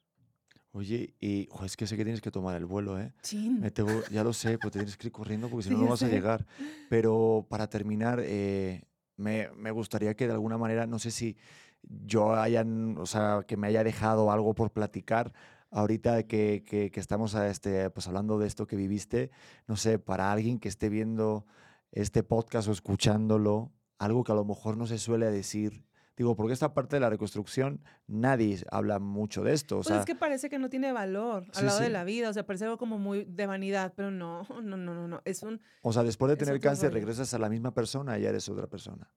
[0.75, 3.13] Oye, y es que sé que tienes que tomar el vuelo, ¿eh?
[3.21, 3.63] Chin.
[4.09, 6.07] ya lo sé, pero te tienes que ir corriendo porque si no, no vas a
[6.07, 6.47] llegar.
[6.89, 8.81] Pero para terminar, eh,
[9.15, 11.37] me, me, gustaría que de alguna manera, no sé si
[11.83, 15.31] yo hayan, o sea, que me haya dejado algo por platicar
[15.69, 19.29] ahorita que, que, que estamos este, pues hablando de esto que viviste,
[19.67, 21.45] no sé, para alguien que esté viendo
[21.91, 25.85] este podcast o escuchándolo, algo que a lo mejor no se suele decir.
[26.15, 29.79] Digo, porque esta parte de la reconstrucción nadie habla mucho de esto.
[29.79, 32.33] O pues es que parece que no tiene valor al lado de la vida, o
[32.33, 35.21] sea, parece algo como muy de vanidad, pero no, no, no, no, no.
[35.25, 35.59] Es un...
[35.81, 38.67] O sea, después de tener cáncer regresas a la misma persona y ya eres otra
[38.67, 39.09] persona.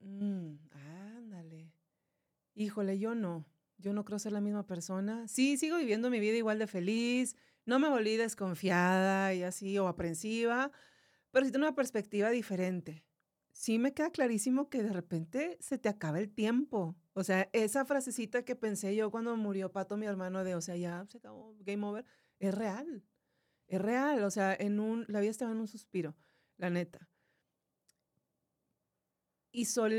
[0.00, 0.56] Mm,
[2.54, 3.46] híjole, yo no,
[3.78, 5.26] yo no creo ser la misma persona.
[5.28, 9.88] Sí, sigo viviendo mi vida igual de feliz, no me volví desconfiada y así o
[9.88, 10.70] aprensiva,
[11.30, 13.04] pero sí tengo una perspectiva diferente.
[13.62, 16.96] Sí me queda clarísimo que de repente se te acaba el tiempo.
[17.12, 20.76] O sea, esa frasecita que pensé yo cuando murió Pato, mi hermano, de, o sea,
[20.76, 22.04] ya se acabó, game over,
[22.40, 23.04] es real.
[23.68, 24.24] Es real.
[24.24, 26.16] O sea, en un, la vida estaba en un suspiro,
[26.56, 27.08] la neta.
[29.52, 29.92] Y Sol,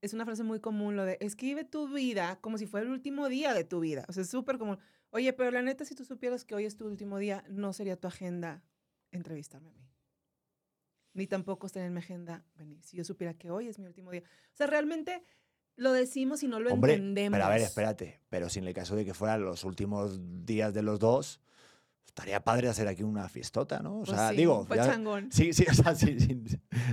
[0.00, 3.28] es una frase muy común lo de escribe tu vida como si fuera el último
[3.28, 4.04] día de tu vida.
[4.08, 4.78] O sea, es súper común.
[5.10, 7.96] Oye, pero la neta, si tú supieras que hoy es tu último día, no sería
[7.96, 8.62] tu agenda
[9.10, 9.87] entrevistarme a mí.
[11.18, 12.80] Ni tampoco estaría en mi agenda venir.
[12.84, 14.22] Si yo supiera que hoy es mi último día.
[14.22, 15.24] O sea, realmente
[15.74, 17.36] lo decimos y no lo entendemos.
[17.36, 18.20] Pero a ver, espérate.
[18.28, 21.40] Pero si en el caso de que fueran los últimos días de los dos,
[22.06, 23.96] estaría padre hacer aquí una fiestota, ¿no?
[23.96, 24.64] O pues sea, digo.
[25.30, 26.20] sí, sí, o sea, si,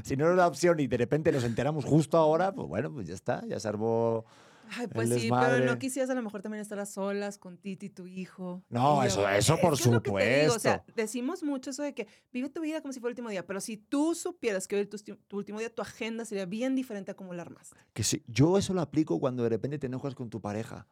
[0.03, 3.05] si, no era una opción y de repente nos enteramos justo ahora, pues bueno, pues
[3.05, 4.25] ya está, ya salvó.
[4.71, 7.89] Ay, pues sí, pero no quisieras a lo mejor también estar a solas con Titi,
[7.89, 8.63] tu hijo.
[8.69, 10.55] No, eso, eso por supuesto.
[10.55, 13.29] o sea, decimos mucho eso de que vive tu vida como si fuera el último
[13.29, 16.45] día, pero si tú supieras que hoy es tu, tu, último día, tu agenda sería
[16.45, 17.77] bien diferente a como la armaste.
[17.93, 20.87] Que sí, yo eso lo aplico cuando de repente te enojas con tu pareja.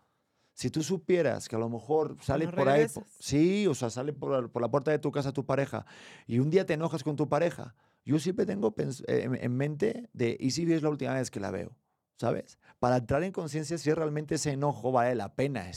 [0.54, 2.86] Si tú supieras que a lo mejor sale por ahí,
[3.20, 5.86] sí, o sea, sale por, la puerta de tu casa tu pareja
[6.28, 8.74] y un día te enojas con tu pareja, yo siempre tengo
[9.08, 11.76] eh, en mente de, ¿y si es la última vez que la veo?
[12.18, 12.58] ¿Sabes?
[12.80, 15.70] Para entrar en conciencia si realmente ese enojo vale la pena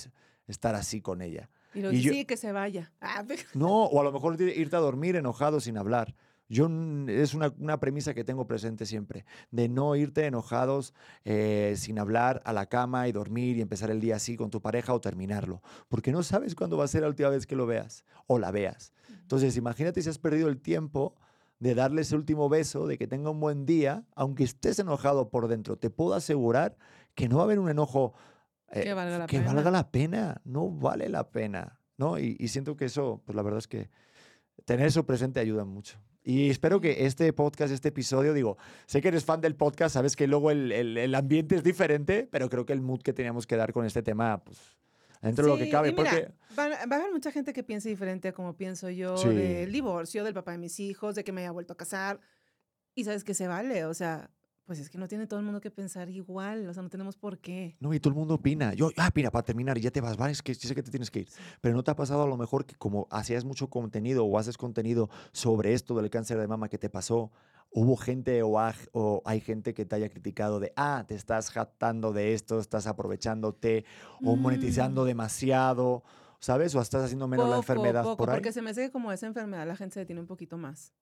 [0.47, 1.49] estar así con ella.
[1.74, 2.93] Y, lo sí, que se vaya.
[3.01, 3.24] Ah,
[3.55, 6.14] no, o a lo mejor irte a dormir enojado sin hablar.
[6.49, 6.70] Yo
[7.09, 12.53] es una, premisa que tengo presente siempre, de no irte enojados eh, sin hablar a
[12.53, 16.12] la cama y dormir y empezar el día así con tu pareja o terminarlo, porque
[16.12, 18.93] no sabes cuándo va a ser la última vez que lo veas o la veas.
[19.22, 21.16] Entonces, imagínate si has perdido el tiempo
[21.59, 25.48] de darle ese último beso, de que tenga un buen día, aunque estés enojado por
[25.48, 26.76] dentro, te puedo asegurar
[27.14, 28.14] que no va a haber un enojo
[28.70, 29.52] eh, que, valga la, que pena.
[29.52, 32.18] valga la pena, no vale la pena, ¿no?
[32.18, 33.90] Y, y siento que eso, pues la verdad es que
[34.64, 35.98] tener eso presente ayuda mucho.
[36.26, 40.16] Y espero que este podcast, este episodio, digo, sé que eres fan del podcast, sabes
[40.16, 43.54] que luego el, el, ambiente es diferente, pero creo que el mood que teníamos que
[43.54, 44.59] dar con este tema, pues,
[45.26, 45.92] dentro de lo que cabe.
[45.92, 46.28] porque...
[46.58, 50.34] va, a haber mucha gente que piense diferente a como pienso yo del divorcio, del
[50.34, 52.20] papá de mis hijos, de que me haya vuelto a casar.
[52.94, 54.30] Y sabes que se vale, o sea,
[54.66, 57.16] pues es que no tiene todo el mundo que pensar igual, o sea, no tenemos
[57.16, 57.76] por qué.
[57.78, 58.74] No, y todo el mundo opina.
[58.74, 60.90] Yo, ah, mira, para terminar, y ya te vas, vale, es que sé que te
[60.90, 61.28] tienes que ir.
[61.60, 64.58] Pero no te ha pasado a lo mejor que como hacías mucho contenido o haces
[64.58, 67.30] contenido sobre esto del cáncer de mama que te pasó,
[67.76, 68.58] hubo gente o,
[68.92, 72.86] o hay gente que te haya criticado de, ah, te estás jactando de esto, estás
[72.86, 73.84] aprovechándote
[74.24, 75.06] o monetizando mm.
[75.06, 76.02] demasiado,
[76.40, 76.74] ¿sabes?
[76.74, 78.36] O estás haciendo menos la enfermedad poco, por ahí.
[78.36, 80.94] Porque se me hace que como esa enfermedad la gente se detiene un poquito más.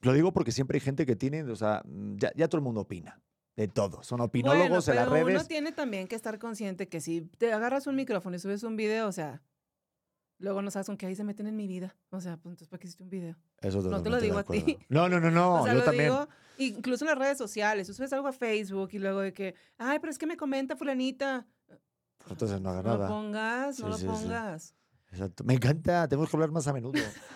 [0.00, 2.64] Lo digo porque siempre hay gente que tiene, o sea, mm, ya, ya todo el
[2.64, 3.20] mundo opina.
[3.56, 4.04] De todo.
[4.04, 5.34] Son opinólogos en las redes.
[5.34, 8.76] Uno tiene también que estar consciente que si te agarras un micrófono y subes un
[8.76, 9.42] video, o sea,
[10.38, 11.96] luego no sabes con qué ahí se meten en mi vida.
[12.10, 13.36] O sea, pues entonces, ¿para qué hiciste un video?
[13.60, 14.78] Eso no te lo digo a ti.
[14.88, 15.66] No, no, no, no.
[15.72, 16.10] yo también.
[16.10, 16.28] Digo,
[16.58, 17.86] incluso en las redes sociales.
[17.86, 21.46] subes algo a Facebook y luego de que, ay, pero es que me comenta fulanita.
[22.30, 22.96] Entonces no hagas nada.
[22.96, 24.74] No lo pongas, no lo pongas.
[25.10, 25.42] Exacto.
[25.44, 26.92] Me encanta, tenemos que hablar más a menudo.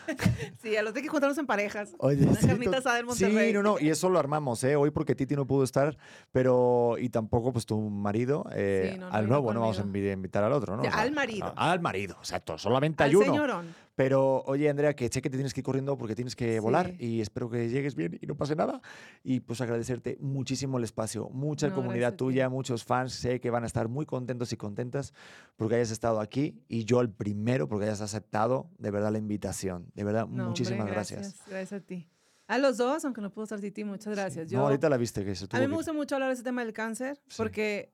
[0.63, 1.95] sí, a los de que juntarnos en parejas.
[1.99, 3.49] Oye, Una sí, carnita asada en Monterrey.
[3.49, 4.77] Sí, no, no, y eso lo armamos, ¿eh?
[4.77, 5.97] Hoy porque Titi no pudo estar,
[6.33, 10.77] pero, y tampoco pues tu marido, eh, al nuevo, no vamos a invitar al otro,
[10.77, 10.83] ¿no?
[10.93, 11.53] al marido.
[11.57, 13.27] al marido, exacto, solamente hay uno.
[13.27, 13.75] Señorón.
[14.03, 16.93] Pero oye, Andrea, que sé que te tienes que ir corriendo porque tienes que volar
[16.99, 18.83] y espero que llegues bien y no pase nada.
[19.23, 23.67] Y pues agradecerte muchísimo el espacio, mucha comunidad tuya, muchos fans, sé que van a
[23.67, 25.15] estar muy contentos y contentas
[25.55, 29.87] porque hayas estado aquí y yo el primero porque hayas aceptado de verdad la invitación.
[29.95, 31.37] De verdad, muchísimas gracias.
[31.49, 32.09] Gracias a ti.
[32.49, 34.51] A los dos, aunque no puedo estar ti, muchas gracias.
[34.51, 36.65] Yo, no, ahorita la viste que A mí me gusta mucho hablar de ese tema
[36.65, 37.93] del cáncer porque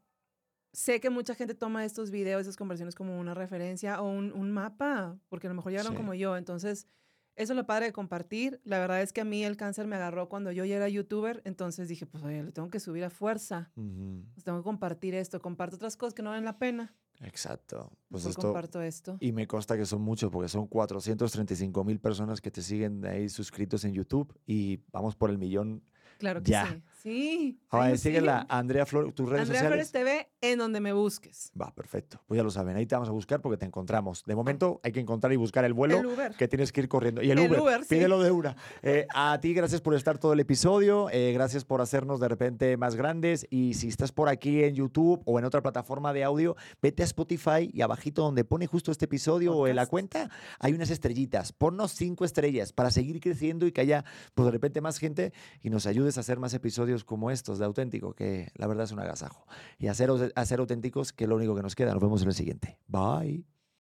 [0.78, 5.18] sé que mucha gente toma estos videos, esas conversiones como una referencia o un, mapa,
[5.28, 6.36] porque a lo mejor llegaron como yo.
[6.36, 6.86] Entonces,
[7.34, 8.60] eso es lo padre de compartir.
[8.62, 11.42] La verdad es que a mí el cáncer me agarró cuando yo ya era youtuber,
[11.44, 13.72] entonces dije, pues oye, le tengo que subir a fuerza.
[13.74, 16.94] Pues, tengo que compartir esto, comparto otras cosas que no valen la pena.
[17.22, 17.90] Exacto.
[18.08, 19.16] Pues esto, comparto esto.
[19.18, 23.28] Y me consta que son muchos, porque son 435 mil personas que te siguen ahí
[23.28, 25.82] suscritos en YouTube y vamos por el millón
[26.18, 26.82] Claro que sí.
[27.02, 27.60] Sí.
[27.70, 29.90] Ahora, síguela, Andrea Flores, tus redes Andrea sociales.
[29.90, 31.52] Flores TV en donde me busques.
[31.60, 32.20] Va, perfecto.
[32.26, 34.24] Pues ya lo saben, ahí te vamos a buscar porque te encontramos.
[34.24, 36.02] De momento hay que encontrar y buscar el vuelo
[36.36, 37.22] que tienes que ir corriendo.
[37.22, 38.56] Y el, Uber, pídelo de una.
[38.82, 41.08] Eh, a ti, gracias por estar todo el episodio.
[41.10, 43.46] Eh, gracias por hacernos de repente más grandes.
[43.50, 47.06] Y si estás por aquí en YouTube o en otra plataforma de audio, vete a
[47.06, 51.52] Spotify y abajito donde pone justo este episodio o en la cuenta, hay unas estrellitas.
[51.52, 55.32] Ponnos cinco estrellas para seguir creciendo y que haya, pues de repente, más gente
[55.62, 56.54] y nos ayudes a hacer más
[56.88, 59.46] episodios como estos de auténtico, que la verdad es un agasajo.
[59.78, 61.92] Y hacer, hacer auténticos, que es lo único que nos queda.
[61.92, 62.78] Nos vemos en el siguiente.
[62.88, 63.57] Bye.